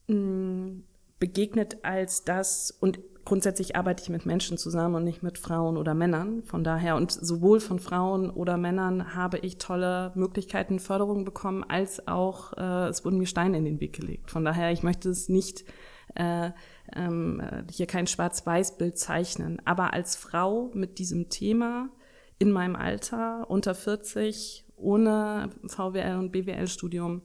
mh, 0.08 0.15
hm, 0.15 0.84
begegnet 1.20 1.84
als 1.84 2.24
das, 2.24 2.72
und 2.72 3.00
grundsätzlich 3.28 3.76
arbeite 3.76 4.02
ich 4.02 4.10
mit 4.10 4.26
Menschen 4.26 4.58
zusammen 4.58 4.96
und 4.96 5.04
nicht 5.04 5.22
mit 5.22 5.38
Frauen 5.38 5.76
oder 5.76 5.94
Männern. 5.94 6.44
Von 6.44 6.63
daher, 6.63 6.96
und 6.96 7.12
sowohl 7.12 7.60
von 7.60 7.78
Frauen 7.78 8.30
oder 8.30 8.56
Männern 8.56 9.16
habe 9.16 9.40
ich 9.40 9.58
tolle 9.58 10.13
Möglichkeiten, 10.16 10.80
Förderung 10.80 11.26
bekommen, 11.26 11.66
als 11.68 12.08
auch 12.08 12.54
äh, 12.54 12.88
es 12.88 13.04
wurden 13.04 13.18
mir 13.18 13.26
Steine 13.26 13.58
in 13.58 13.66
den 13.66 13.82
Weg 13.82 13.98
gelegt. 13.98 14.32
Von 14.32 14.46
daher, 14.46 14.72
ich 14.72 14.82
möchte 14.82 15.10
es 15.10 15.28
nicht 15.28 15.66
äh, 16.16 16.52
ähm, 16.96 17.42
hier 17.70 17.86
kein 17.86 18.08
Schwarz-Weiß-Bild 18.08 18.98
zeichnen. 18.98 19.62
Aber 19.66 19.92
als 19.92 20.16
Frau 20.16 20.72
mit 20.74 20.98
diesem 20.98 21.28
Thema 21.28 21.90
in 22.40 22.50
meinem 22.50 22.78
Alter, 22.78 23.50
unter 23.50 23.76
40, 23.76 24.63
ohne 24.78 25.50
VWL 25.66 26.16
und 26.16 26.32
BWL-Studium, 26.32 27.24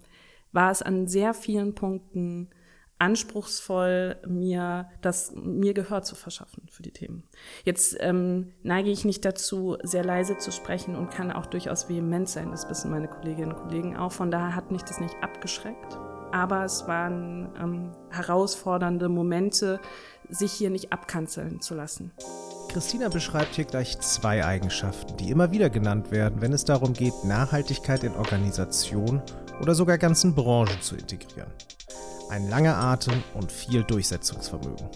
war 0.51 0.73
es 0.73 0.83
an 0.83 1.07
sehr 1.07 1.33
vielen 1.33 1.77
Punkten 1.77 2.51
anspruchsvoll, 3.03 4.17
mir 4.27 4.89
das 5.01 5.33
mir 5.35 5.75
Gehör 5.75 6.03
zu 6.03 6.15
verschaffen 6.15 6.69
für 6.71 6.83
die 6.83 6.93
Themen. 6.93 7.25
Jetzt 7.65 7.97
ähm, 7.99 8.53
neige 8.63 8.91
ich 8.91 9.05
nicht 9.05 9.25
dazu, 9.25 9.77
sehr 9.83 10.05
leise 10.05 10.39
zu 10.39 10.53
sprechen 10.53 10.95
und 10.95 11.11
kann 11.11 11.33
auch 11.33 11.47
durchaus 11.47 11.89
vehement 11.89 12.29
sein. 12.29 12.53
Das 12.53 12.71
wissen 12.71 12.93
meine 12.93 13.09
Kolleginnen 13.09 13.53
und 13.53 13.59
Kollegen 13.59 13.97
auch. 13.97 14.13
Von 14.13 14.31
daher 14.31 14.55
hat 14.55 14.71
mich 14.71 14.83
das 14.83 15.01
nicht 15.01 15.17
abgeschreckt. 15.21 15.99
aber 16.33 16.65
es 16.65 16.87
waren 16.87 17.51
ähm, 17.61 17.93
herausfordernde 18.11 19.09
Momente, 19.09 19.81
sich 20.29 20.53
hier 20.53 20.71
nicht 20.71 20.93
abkanzeln 20.93 21.61
zu 21.61 21.75
lassen. 21.75 22.11
Christina 22.71 23.09
beschreibt 23.11 23.55
hier 23.55 23.67
gleich 23.67 24.01
zwei 24.01 24.45
Eigenschaften, 24.45 25.17
die 25.19 25.31
immer 25.31 25.51
wieder 25.51 25.69
genannt 25.69 26.11
werden, 26.11 26.41
wenn 26.41 26.55
es 26.55 26.65
darum 26.65 26.95
geht, 26.95 27.13
Nachhaltigkeit 27.25 28.03
in 28.03 28.15
Organisationen 28.15 29.21
oder 29.61 29.75
sogar 29.75 29.99
ganzen 29.99 30.35
Branchen 30.35 30.81
zu 30.81 30.97
integrieren. 30.97 31.51
Ein 32.33 32.49
langer 32.49 32.79
Atem 32.79 33.23
und 33.35 33.53
viel 33.53 33.85
Durchsetzungsvermögen. 33.85 34.89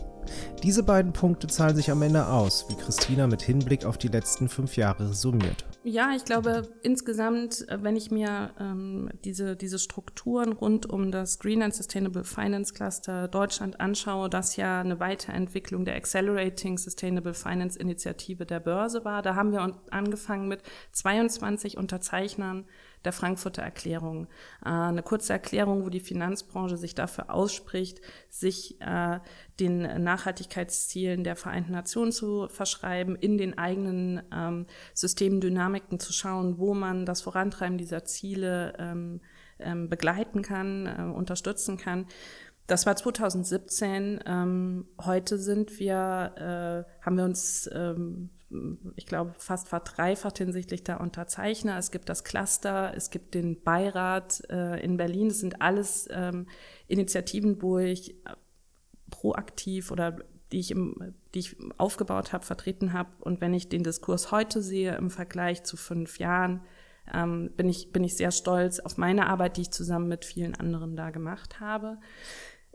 Diese 0.63 0.83
beiden 0.83 1.13
Punkte 1.13 1.47
zahlen 1.49 1.77
sich 1.77 1.91
am 1.91 2.01
Ende 2.01 2.29
aus, 2.29 2.65
wie 2.71 2.77
Christina 2.77 3.27
mit 3.27 3.43
Hinblick 3.43 3.85
auf 3.85 3.99
die 3.99 4.09
letzten 4.09 4.49
fünf 4.49 4.79
Jahre 4.79 5.13
summiert. 5.13 5.67
Ja, 5.85 6.13
ich 6.17 6.25
glaube 6.25 6.67
insgesamt, 6.83 7.69
äh, 7.69 7.83
wenn 7.83 7.95
ich 7.95 8.11
mir 8.11 8.53
ähm, 8.59 9.11
diese, 9.23 9.55
diese 9.55 9.79
Strukturen 9.79 10.55
rund 10.55 10.89
um 10.89 11.13
das 11.13 11.39
Green 11.39 11.63
and 11.63 11.75
Sustainable 11.75 12.25
Finance 12.25 12.73
Cluster 12.73 13.29
Deutschland 13.29 13.81
anschaue, 13.81 14.31
das 14.31 14.57
ja 14.57 14.81
eine 14.81 14.99
Weiterentwicklung 14.99 15.85
der 15.85 15.97
Accelerating 15.97 16.79
Sustainable 16.79 17.35
Finance 17.35 17.79
Initiative 17.79 18.47
der 18.47 18.61
Börse 18.61 19.05
war. 19.05 19.21
Da 19.21 19.35
haben 19.35 19.53
wir 19.53 19.79
angefangen 19.91 20.49
mit 20.49 20.63
22 20.93 21.77
Unterzeichnern 21.77 22.65
der 23.07 23.13
Frankfurter 23.13 23.63
Erklärung. 23.63 24.27
Äh, 24.65 24.69
eine 24.69 25.03
kurze 25.03 25.33
Erklärung, 25.33 25.85
wo 25.85 25.89
die 25.89 26.01
Finanzbranche 26.01 26.77
sich 26.77 26.95
dafür 26.95 27.31
ausspricht, 27.31 28.01
sich 28.29 28.79
äh, 28.81 29.21
den 29.59 30.03
Nachhaltigkeitszielen 30.03 31.25
der 31.25 31.37
Vereinten 31.37 31.73
Nationen 31.73 32.13
zu 32.13 32.49
verschreiben, 32.49 33.17
in 33.17 33.39
den 33.39 33.57
eigenen 33.57 34.23
ähm, 34.33 34.67
Systemdynamiken 34.93 35.99
zu 35.99 36.13
schauen, 36.13 36.59
wo 36.59 36.75
man 36.75 37.07
das 37.07 37.23
Vorantreiben 37.23 37.79
dieser 37.79 38.05
Ziele 38.05 38.75
ähm, 38.79 39.21
ähm, 39.59 39.89
begleiten 39.89 40.43
kann, 40.43 40.87
äh, 40.87 41.03
unterstützen 41.03 41.79
kann. 41.79 42.07
Das 42.67 42.87
war 42.87 42.97
2017. 42.97 44.21
Ähm, 44.27 44.87
heute 45.01 45.39
sind 45.39 45.79
wir, 45.79 46.87
äh, 46.89 47.05
haben 47.05 47.17
wir 47.17 47.25
uns 47.25 47.71
ähm, 47.73 48.31
ich 48.95 49.07
glaube, 49.07 49.35
fast 49.39 49.69
verdreifacht 49.69 50.39
hinsichtlich 50.39 50.85
der 50.85 51.01
Unterzeichner. 51.01 51.79
Es 51.79 51.91
gibt 51.91 52.09
das 52.09 52.23
Cluster, 52.23 52.93
es 52.97 53.11
gibt 53.11 53.35
den 53.35 53.63
Beirat 53.63 54.43
äh, 54.51 54.83
in 54.83 54.97
Berlin. 54.97 55.29
Das 55.29 55.41
sind 55.41 55.61
alles 55.63 56.09
ähm, 56.11 56.47
Initiativen, 56.87 57.61
wo 57.61 57.79
ich 57.79 58.13
äh, 58.25 58.35
proaktiv 59.11 59.91
oder 59.91 60.19
die 60.53 60.61
ich, 60.61 60.71
im, 60.71 61.15
die 61.35 61.41
ich 61.41 61.57
aufgebaut 61.77 62.33
habe, 62.33 62.45
vertreten 62.45 62.93
habe. 62.93 63.11
Und 63.21 63.41
wenn 63.41 63.53
ich 63.53 63.69
den 63.69 63.83
Diskurs 63.83 64.31
heute 64.31 64.63
sehe 64.63 64.95
im 64.97 65.11
Vergleich 65.11 65.65
zu 65.65 65.77
fünf 65.77 66.21
Jahren, 66.21 66.63
ähm, 67.13 67.51
bin, 67.57 67.69
ich, 67.69 67.93
bin 67.93 68.05
ich 68.05 68.17
sehr 68.17 68.31
stolz 68.31 68.79
auf 68.79 68.97
meine 68.97 69.27
Arbeit, 69.27 69.57
die 69.57 69.63
ich 69.63 69.71
zusammen 69.73 70.07
mit 70.07 70.25
vielen 70.25 70.55
anderen 70.55 70.97
da 70.97 71.11
gemacht 71.11 71.59
habe. 71.59 71.99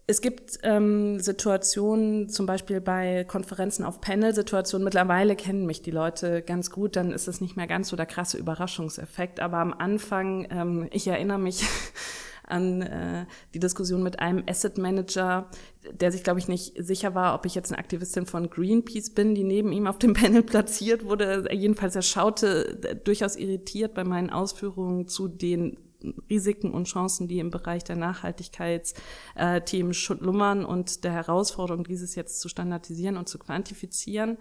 Es 0.08 0.20
gibt 0.20 0.60
ähm, 0.64 1.20
Situationen, 1.20 2.28
zum 2.28 2.46
Beispiel 2.46 2.82
bei 2.82 3.24
Konferenzen 3.24 3.86
auf 3.86 4.02
Panel-Situationen, 4.02 4.84
mittlerweile 4.84 5.36
kennen 5.36 5.66
mich 5.66 5.82
die 5.82 5.92
Leute 5.92 6.42
ganz 6.42 6.70
gut, 6.72 6.96
dann 6.96 7.12
ist 7.12 7.28
es 7.28 7.40
nicht 7.40 7.56
mehr 7.56 7.68
ganz 7.68 7.90
so 7.90 7.96
der 7.96 8.08
krasse 8.08 8.38
Überraschungseffekt. 8.38 9.40
Aber 9.40 9.58
am 9.58 9.74
Anfang, 9.74 10.48
ähm, 10.50 10.88
ich 10.92 11.08
erinnere 11.08 11.40
mich 11.40 11.64
an 12.44 12.82
äh, 12.82 13.26
die 13.54 13.60
Diskussion 13.60 14.04
mit 14.04 14.20
einem 14.20 14.44
Asset 14.48 14.78
Manager, 14.78 15.50
der 15.92 16.12
sich, 16.12 16.24
glaube 16.24 16.40
ich, 16.40 16.48
nicht 16.48 16.74
sicher 16.78 17.16
war, 17.16 17.36
ob 17.36 17.46
ich 17.46 17.56
jetzt 17.56 17.72
eine 17.72 17.80
Aktivistin 17.80 18.26
von 18.26 18.50
Greenpeace 18.50 19.12
bin, 19.12 19.36
die 19.36 19.44
neben 19.44 19.72
ihm 19.72 19.88
auf 19.88 20.00
dem 20.00 20.14
Panel 20.16 20.44
platziert 20.44 21.06
wurde. 21.06 21.48
Jedenfalls, 21.52 21.96
er 21.96 22.02
schaute 22.02 22.84
äh, 22.84 22.96
durchaus 22.96 23.36
irritiert 23.36 23.94
bei 23.94 24.04
meinen 24.04 24.30
Ausführungen 24.32 25.08
zu 25.08 25.28
den 25.28 25.78
Risiken 26.30 26.72
und 26.72 26.88
Chancen, 26.88 27.28
die 27.28 27.40
im 27.40 27.50
Bereich 27.50 27.84
der 27.84 27.96
Nachhaltigkeitsthemen 27.96 29.94
schlummern 29.94 30.66
und 30.66 31.04
der 31.04 31.12
Herausforderung, 31.12 31.84
dieses 31.84 32.16
jetzt 32.16 32.42
zu 32.42 32.50
standardisieren 32.50 33.18
und 33.18 33.30
zu 33.30 33.40
quantifizieren. 33.40 34.38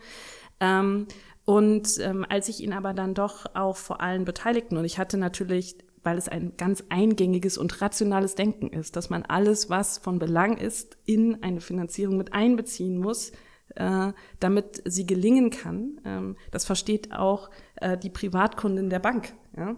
Ähm, 0.61 1.07
und 1.45 1.99
ähm, 2.01 2.27
als 2.29 2.49
ich 2.49 2.61
ihn 2.61 2.73
aber 2.73 2.95
dann 2.95 3.15
doch 3.15 3.47
auch 3.55 3.77
vor 3.77 4.01
allen 4.01 4.25
Beteiligten, 4.25 4.77
und 4.77 4.85
ich 4.85 4.99
hatte 4.99 5.17
natürlich 5.17 5.77
weil 6.03 6.17
es 6.17 6.29
ein 6.29 6.55
ganz 6.57 6.85
eingängiges 6.89 7.59
und 7.59 7.81
rationales 7.81 8.35
Denken 8.35 8.69
ist, 8.69 8.97
dass 8.97 9.11
man 9.11 9.23
alles, 9.25 9.69
was 9.69 9.99
von 9.99 10.19
Belang 10.19 10.57
ist, 10.57 10.97
in 11.05 11.43
eine 11.43 11.61
Finanzierung 11.61 12.17
mit 12.17 12.33
einbeziehen 12.33 12.99
muss, 12.99 13.33
äh, 13.77 14.13
damit 14.41 14.83
sie 14.85 15.07
gelingen 15.07 15.51
kann. 15.51 16.01
Ähm, 16.05 16.37
das 16.51 16.65
versteht 16.65 17.13
auch 17.13 17.51
äh, 17.77 17.99
die 17.99 18.11
Privatkundin 18.11 18.91
der 18.91 18.99
Bank. 18.99 19.35
Ja? 19.57 19.77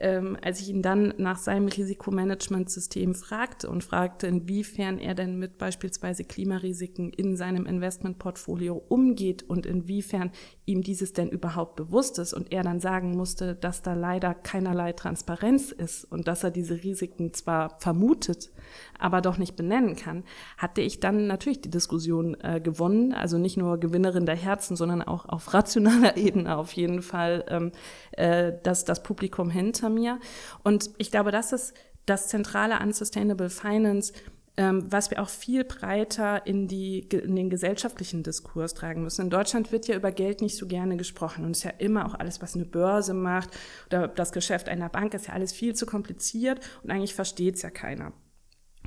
Ähm, 0.00 0.36
als 0.42 0.60
ich 0.60 0.68
ihn 0.68 0.82
dann 0.82 1.14
nach 1.16 1.38
seinem 1.38 1.68
Risikomanagementsystem 1.68 3.14
fragte 3.14 3.70
und 3.70 3.82
fragte, 3.82 4.26
inwiefern 4.26 4.98
er 4.98 5.14
denn 5.14 5.38
mit 5.38 5.58
beispielsweise 5.58 6.24
Klimarisiken 6.24 7.10
in 7.10 7.36
seinem 7.36 7.66
Investmentportfolio 7.66 8.82
umgeht 8.88 9.42
und 9.42 9.66
inwiefern 9.66 10.30
ihm 10.66 10.82
dieses 10.82 11.12
denn 11.12 11.28
überhaupt 11.28 11.76
bewusst 11.76 12.18
ist 12.18 12.32
und 12.32 12.50
er 12.52 12.62
dann 12.62 12.80
sagen 12.80 13.16
musste, 13.16 13.54
dass 13.54 13.82
da 13.82 13.92
leider 13.92 14.34
keinerlei 14.34 14.92
Transparenz 14.92 15.72
ist 15.72 16.04
und 16.04 16.26
dass 16.26 16.42
er 16.42 16.50
diese 16.50 16.82
Risiken 16.82 17.34
zwar 17.34 17.78
vermutet, 17.80 18.50
aber 18.98 19.20
doch 19.20 19.36
nicht 19.36 19.56
benennen 19.56 19.94
kann, 19.94 20.24
hatte 20.56 20.80
ich 20.80 21.00
dann 21.00 21.26
natürlich 21.26 21.60
die 21.60 21.70
Diskussion 21.70 22.36
äh, 22.40 22.60
gewonnen, 22.60 23.12
also 23.12 23.36
nicht 23.36 23.58
nur 23.58 23.78
Gewinnerin 23.78 24.24
der 24.24 24.36
Herzen, 24.36 24.76
sondern 24.76 25.02
auch 25.02 25.26
auf 25.26 25.52
rationaler 25.52 26.16
Ebene 26.16 26.56
auf 26.56 26.72
jeden 26.72 27.02
Fall 27.02 27.44
ähm, 27.48 27.72
äh, 28.12 28.52
dass 28.62 28.84
das 28.84 29.02
Publikum 29.02 29.50
hinter 29.50 29.90
mir. 29.90 30.18
Und 30.62 30.90
ich 30.98 31.10
glaube, 31.10 31.30
das 31.30 31.52
ist 31.52 31.74
das 32.06 32.28
Zentrale 32.28 32.80
an 32.80 32.92
Sustainable 32.92 33.50
Finance, 33.50 34.12
ähm, 34.56 34.90
was 34.90 35.10
wir 35.10 35.20
auch 35.20 35.28
viel 35.28 35.64
breiter 35.64 36.46
in, 36.46 36.68
die, 36.68 37.00
in 37.00 37.34
den 37.34 37.50
gesellschaftlichen 37.50 38.22
Diskurs 38.22 38.74
tragen 38.74 39.02
müssen. 39.02 39.22
In 39.22 39.30
Deutschland 39.30 39.72
wird 39.72 39.88
ja 39.88 39.96
über 39.96 40.12
Geld 40.12 40.40
nicht 40.40 40.56
so 40.56 40.66
gerne 40.66 40.96
gesprochen 40.96 41.44
und 41.44 41.52
es 41.52 41.58
ist 41.58 41.64
ja 41.64 41.70
immer 41.78 42.06
auch 42.06 42.14
alles, 42.14 42.40
was 42.40 42.54
eine 42.54 42.64
Börse 42.64 43.14
macht 43.14 43.50
oder 43.86 44.08
das 44.08 44.32
Geschäft 44.32 44.68
einer 44.68 44.88
Bank, 44.88 45.14
ist 45.14 45.26
ja 45.26 45.34
alles 45.34 45.52
viel 45.52 45.74
zu 45.74 45.86
kompliziert 45.86 46.60
und 46.82 46.90
eigentlich 46.90 47.14
versteht 47.14 47.56
es 47.56 47.62
ja 47.62 47.70
keiner. 47.70 48.12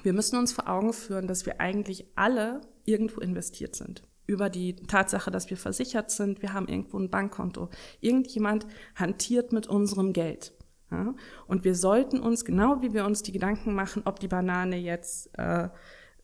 Wir 0.03 0.13
müssen 0.13 0.37
uns 0.37 0.53
vor 0.53 0.69
Augen 0.69 0.93
führen, 0.93 1.27
dass 1.27 1.45
wir 1.45 1.59
eigentlich 1.59 2.05
alle 2.15 2.61
irgendwo 2.85 3.19
investiert 3.19 3.75
sind 3.75 4.03
über 4.27 4.49
die 4.49 4.75
Tatsache, 4.75 5.31
dass 5.31 5.49
wir 5.49 5.57
versichert 5.57 6.11
sind, 6.11 6.41
wir 6.41 6.53
haben 6.53 6.67
irgendwo 6.67 6.99
ein 6.99 7.09
Bankkonto. 7.09 7.69
Irgendjemand 8.01 8.67
hantiert 8.95 9.53
mit 9.53 9.67
unserem 9.67 10.13
Geld. 10.13 10.51
Ja? 10.91 11.13
Und 11.47 11.63
wir 11.63 11.75
sollten 11.75 12.19
uns, 12.19 12.45
genau 12.45 12.81
wie 12.81 12.93
wir 12.93 13.05
uns 13.05 13.23
die 13.23 13.31
Gedanken 13.31 13.73
machen, 13.73 14.03
ob 14.05 14.19
die 14.19 14.27
Banane 14.27 14.77
jetzt 14.77 15.29
äh, 15.37 15.69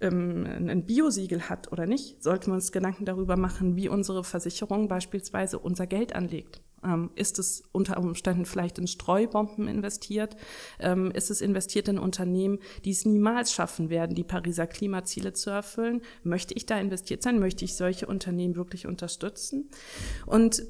ähm, 0.01 0.45
ein 0.45 0.85
Biosiegel 0.85 1.49
hat 1.49 1.71
oder 1.71 1.85
nicht, 1.85 2.21
sollten 2.23 2.47
wir 2.47 2.55
uns 2.55 2.71
Gedanken 2.71 3.05
darüber 3.05 3.37
machen, 3.37 3.75
wie 3.75 3.89
unsere 3.89 4.23
Versicherung 4.23 4.87
beispielsweise 4.87 5.59
unser 5.59 5.87
Geld 5.87 6.15
anlegt. 6.15 6.61
Ähm, 6.83 7.11
ist 7.15 7.39
es 7.39 7.63
unter 7.71 7.97
Umständen 7.97 8.45
vielleicht 8.45 8.77
in 8.77 8.87
Streubomben 8.87 9.67
investiert? 9.67 10.35
Ähm, 10.79 11.11
ist 11.11 11.31
es 11.31 11.41
investiert 11.41 11.87
in 11.87 11.97
Unternehmen, 11.97 12.59
die 12.83 12.91
es 12.91 13.05
niemals 13.05 13.53
schaffen 13.53 13.89
werden, 13.89 14.15
die 14.15 14.25
Pariser 14.25 14.67
Klimaziele 14.67 15.33
zu 15.33 15.49
erfüllen? 15.49 16.01
Möchte 16.23 16.53
ich 16.53 16.65
da 16.65 16.77
investiert 16.77 17.23
sein? 17.23 17.39
Möchte 17.39 17.63
ich 17.63 17.75
solche 17.75 18.07
Unternehmen 18.07 18.55
wirklich 18.55 18.85
unterstützen? 18.85 19.69
Und 20.25 20.63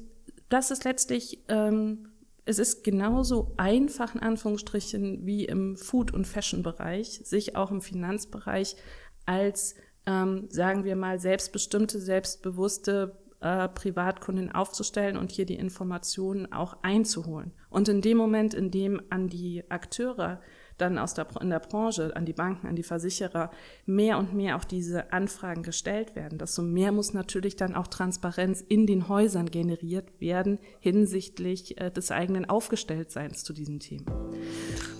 das 0.48 0.70
ist 0.70 0.84
letztlich, 0.84 1.40
ähm, 1.48 2.10
es 2.44 2.58
ist 2.58 2.84
genauso 2.84 3.54
einfach 3.56 4.14
in 4.14 4.20
Anführungsstrichen 4.20 5.24
wie 5.26 5.44
im 5.44 5.76
Food- 5.76 6.12
und 6.12 6.26
Fashion-Bereich, 6.26 7.20
sich 7.24 7.56
auch 7.56 7.70
im 7.70 7.80
Finanzbereich 7.80 8.76
als, 9.24 9.74
ähm, 10.06 10.48
sagen 10.50 10.84
wir 10.84 10.96
mal, 10.96 11.18
selbstbestimmte, 11.18 11.98
selbstbewusste 12.00 13.16
äh, 13.40 13.68
Privatkunden 13.68 14.52
aufzustellen 14.52 15.16
und 15.16 15.30
hier 15.30 15.46
die 15.46 15.56
Informationen 15.56 16.52
auch 16.52 16.76
einzuholen. 16.82 17.52
Und 17.70 17.88
in 17.88 18.02
dem 18.02 18.18
Moment, 18.18 18.52
in 18.52 18.70
dem 18.70 19.00
an 19.08 19.28
die 19.28 19.70
Akteure 19.70 20.40
dann 20.78 20.98
aus 20.98 21.14
der, 21.14 21.26
in 21.40 21.50
der 21.50 21.60
Branche, 21.60 22.14
an 22.16 22.24
die 22.24 22.32
Banken, 22.32 22.66
an 22.66 22.76
die 22.76 22.82
Versicherer 22.82 23.50
mehr 23.86 24.18
und 24.18 24.34
mehr 24.34 24.56
auch 24.56 24.64
diese 24.64 25.12
Anfragen 25.12 25.62
gestellt 25.62 26.16
werden, 26.16 26.38
desto 26.38 26.62
mehr 26.62 26.92
muss 26.92 27.12
natürlich 27.12 27.56
dann 27.56 27.74
auch 27.74 27.86
Transparenz 27.86 28.60
in 28.60 28.86
den 28.86 29.08
Häusern 29.08 29.50
generiert 29.50 30.20
werden 30.20 30.58
hinsichtlich 30.80 31.80
äh, 31.80 31.90
des 31.90 32.10
eigenen 32.10 32.48
Aufgestelltseins 32.48 33.44
zu 33.44 33.52
diesen 33.52 33.80
Themen. 33.80 34.06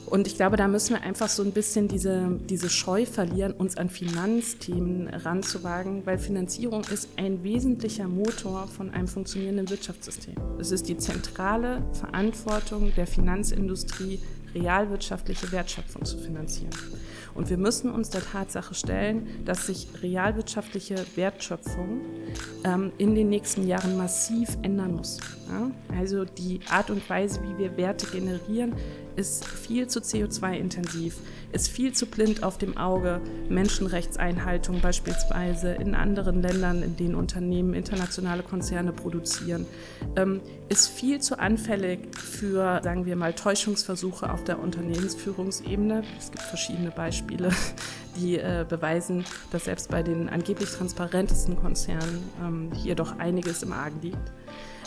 Und 0.07 0.27
ich 0.27 0.37
glaube, 0.37 0.57
da 0.57 0.69
müssen 0.69 0.95
wir 0.95 1.03
einfach 1.03 1.29
so 1.29 1.43
ein 1.43 1.53
bisschen 1.53 1.89
diese, 1.89 2.39
diese 2.49 2.69
Scheu 2.69 3.07
verlieren, 3.07 3.53
uns 3.53 3.77
an 3.77 3.89
Finanzthemen 3.89 5.09
ranzuwagen, 5.09 6.05
weil 6.07 6.19
Finanzierung 6.19 6.85
ist 6.93 7.09
ein 7.17 7.43
wesentlicher 7.43 8.07
Motor 8.07 8.67
von 8.69 8.91
einem 8.91 9.09
funktionierenden 9.09 9.71
Wirtschaftssystem. 9.71 10.35
Es 10.59 10.71
ist 10.71 10.89
die 10.89 10.99
zentrale 10.99 11.83
Verantwortung 11.95 12.93
der 12.97 13.07
Finanzindustrie, 13.07 14.21
realwirtschaftliche 14.55 15.51
Wertschöpfung 15.53 16.05
zu 16.05 16.19
finanzieren. 16.19 16.71
Und 17.35 17.51
wir 17.51 17.59
müssen 17.59 17.91
uns 17.91 18.11
der 18.11 18.23
Tatsache 18.23 18.75
stellen, 18.75 19.45
dass 19.45 19.67
sich 19.67 19.89
realwirtschaftliche 20.03 20.95
Wertschöpfung 21.17 22.01
ähm, 22.65 22.93
in 22.99 23.15
den 23.15 23.29
nächsten 23.29 23.67
Jahren 23.67 23.97
massiv 23.97 24.57
ändern 24.63 24.95
muss. 24.95 25.19
Ja? 25.49 25.71
Also 25.99 26.25
die 26.25 26.61
Art 26.71 26.91
und 26.91 27.09
Weise, 27.11 27.41
wie 27.43 27.59
wir 27.59 27.77
Werte 27.77 28.07
generieren, 28.07 28.75
ist 29.17 29.47
viel 29.47 29.87
zu 29.89 30.01
CO2-intensiv, 30.01 31.17
ist 31.53 31.69
viel 31.69 31.93
zu 31.93 32.07
blind 32.07 32.43
auf 32.43 32.59
dem 32.59 32.77
Auge. 32.77 33.21
Menschenrechtseinhaltung 33.49 34.81
beispielsweise 34.81 35.73
in 35.73 35.95
anderen 35.95 36.43
Ländern, 36.43 36.83
in 36.83 36.97
denen 36.97 37.15
Unternehmen 37.15 37.75
internationale 37.75 38.43
Konzerne 38.43 38.93
produzieren, 38.93 39.67
ähm, 40.17 40.41
ist 40.69 40.89
viel 40.89 41.21
zu 41.21 41.39
anfällig 41.39 42.17
für, 42.17 42.81
sagen 42.83 43.07
wir 43.07 43.17
mal, 43.17 43.33
Täuschungsversuche 43.33 44.33
auf 44.33 44.45
der 44.45 44.59
Unternehmensführungsebene. 44.59 46.03
Es 46.19 46.31
gibt 46.31 46.43
verschiedene 46.43 46.91
Beispiele, 46.91 47.51
die 48.17 48.37
äh, 48.37 48.65
beweisen, 48.69 49.25
dass 49.51 49.65
selbst 49.65 49.91
bei 49.91 50.03
den 50.03 50.29
angeblich 50.29 50.71
transparentesten 50.71 51.57
Konzernen 51.57 52.23
ähm, 52.43 52.71
hier 52.75 52.95
doch 52.95 53.19
einiges 53.19 53.63
im 53.63 53.73
Argen 53.73 54.01
liegt. 54.03 54.33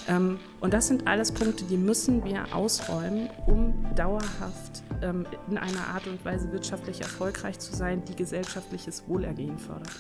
Ähm, 0.07 0.39
und 0.61 0.73
das 0.73 0.87
sind 0.87 1.07
alles 1.07 1.31
Punkte, 1.31 1.65
die 1.65 1.77
müssen 1.77 2.23
wir 2.23 2.55
ausräumen, 2.55 3.29
um 3.45 3.73
dauerhaft 3.95 4.83
ähm, 5.01 5.25
in 5.49 5.57
einer 5.57 5.87
Art 5.87 6.07
und 6.07 6.23
Weise 6.23 6.51
wirtschaftlich 6.51 7.01
erfolgreich 7.01 7.59
zu 7.59 7.75
sein, 7.75 8.03
die 8.05 8.15
gesellschaftliches 8.15 9.07
Wohlergehen 9.07 9.57
fördert. 9.57 9.91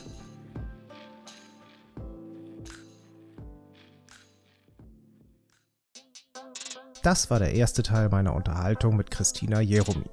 Das 7.03 7.29
war 7.29 7.39
der 7.39 7.53
erste 7.53 7.83
Teil 7.83 8.09
meiner 8.09 8.35
Unterhaltung 8.35 8.97
mit 8.97 9.11
Christina 9.11 9.61
Jeromin. 9.61 10.09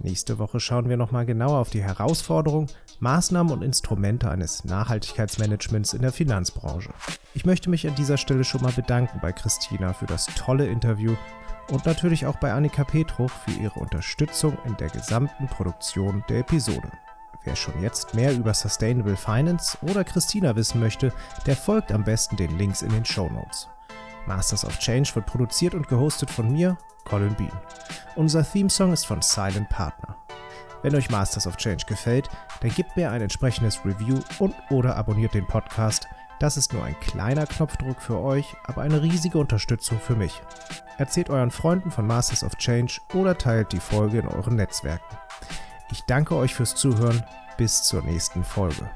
Nächste 0.00 0.38
Woche 0.38 0.60
schauen 0.60 0.88
wir 0.88 0.96
nochmal 0.96 1.26
genauer 1.26 1.58
auf 1.58 1.70
die 1.70 1.82
Herausforderungen, 1.82 2.68
Maßnahmen 3.00 3.52
und 3.52 3.62
Instrumente 3.62 4.30
eines 4.30 4.64
Nachhaltigkeitsmanagements 4.64 5.94
in 5.94 6.02
der 6.02 6.12
Finanzbranche. 6.12 6.90
Ich 7.32 7.46
möchte 7.46 7.70
mich 7.70 7.88
an 7.88 7.94
dieser 7.94 8.18
Stelle 8.18 8.44
schon 8.44 8.60
mal 8.62 8.72
bedanken 8.72 9.20
bei 9.22 9.32
Christina 9.32 9.94
für 9.94 10.04
das 10.04 10.26
tolle 10.36 10.66
Interview 10.66 11.16
und 11.70 11.86
natürlich 11.86 12.26
auch 12.26 12.36
bei 12.36 12.52
Annika 12.52 12.84
Petruch 12.84 13.30
für 13.30 13.52
ihre 13.52 13.80
Unterstützung 13.80 14.58
in 14.66 14.76
der 14.76 14.90
gesamten 14.90 15.46
Produktion 15.46 16.22
der 16.28 16.40
Episode. 16.40 16.90
Wer 17.44 17.56
schon 17.56 17.80
jetzt 17.80 18.14
mehr 18.14 18.34
über 18.34 18.52
Sustainable 18.52 19.16
Finance 19.16 19.78
oder 19.80 20.04
Christina 20.04 20.54
wissen 20.54 20.78
möchte, 20.78 21.10
der 21.46 21.56
folgt 21.56 21.92
am 21.92 22.04
besten 22.04 22.36
den 22.36 22.58
Links 22.58 22.82
in 22.82 22.90
den 22.90 23.06
Show 23.06 23.30
Notes. 23.30 23.66
Masters 24.26 24.66
of 24.66 24.78
Change 24.78 25.14
wird 25.14 25.24
produziert 25.24 25.74
und 25.74 25.88
gehostet 25.88 26.30
von 26.30 26.52
mir, 26.52 26.76
Colin 27.04 27.34
Bean. 27.34 27.50
Unser 28.14 28.44
Theme-Song 28.44 28.92
ist 28.92 29.06
von 29.06 29.22
Silent 29.22 29.70
Partner. 29.70 30.16
Wenn 30.82 30.94
euch 30.94 31.10
Masters 31.10 31.46
of 31.46 31.56
Change 31.56 31.84
gefällt, 31.86 32.28
dann 32.60 32.70
gebt 32.70 32.96
mir 32.96 33.10
ein 33.10 33.22
entsprechendes 33.22 33.84
Review 33.84 34.20
und 34.38 34.54
oder 34.70 34.96
abonniert 34.96 35.34
den 35.34 35.46
Podcast. 35.46 36.08
Das 36.38 36.56
ist 36.56 36.72
nur 36.72 36.82
ein 36.84 36.98
kleiner 37.00 37.46
Knopfdruck 37.46 38.00
für 38.00 38.18
euch, 38.18 38.56
aber 38.64 38.82
eine 38.82 39.02
riesige 39.02 39.38
Unterstützung 39.38 39.98
für 40.00 40.16
mich. 40.16 40.40
Erzählt 40.96 41.28
euren 41.28 41.50
Freunden 41.50 41.90
von 41.90 42.06
Masters 42.06 42.42
of 42.42 42.56
Change 42.56 43.00
oder 43.14 43.36
teilt 43.36 43.72
die 43.72 43.80
Folge 43.80 44.18
in 44.18 44.28
euren 44.28 44.56
Netzwerken. 44.56 45.16
Ich 45.90 46.02
danke 46.02 46.36
euch 46.36 46.54
fürs 46.54 46.74
Zuhören. 46.74 47.22
Bis 47.58 47.82
zur 47.82 48.02
nächsten 48.02 48.42
Folge. 48.42 48.88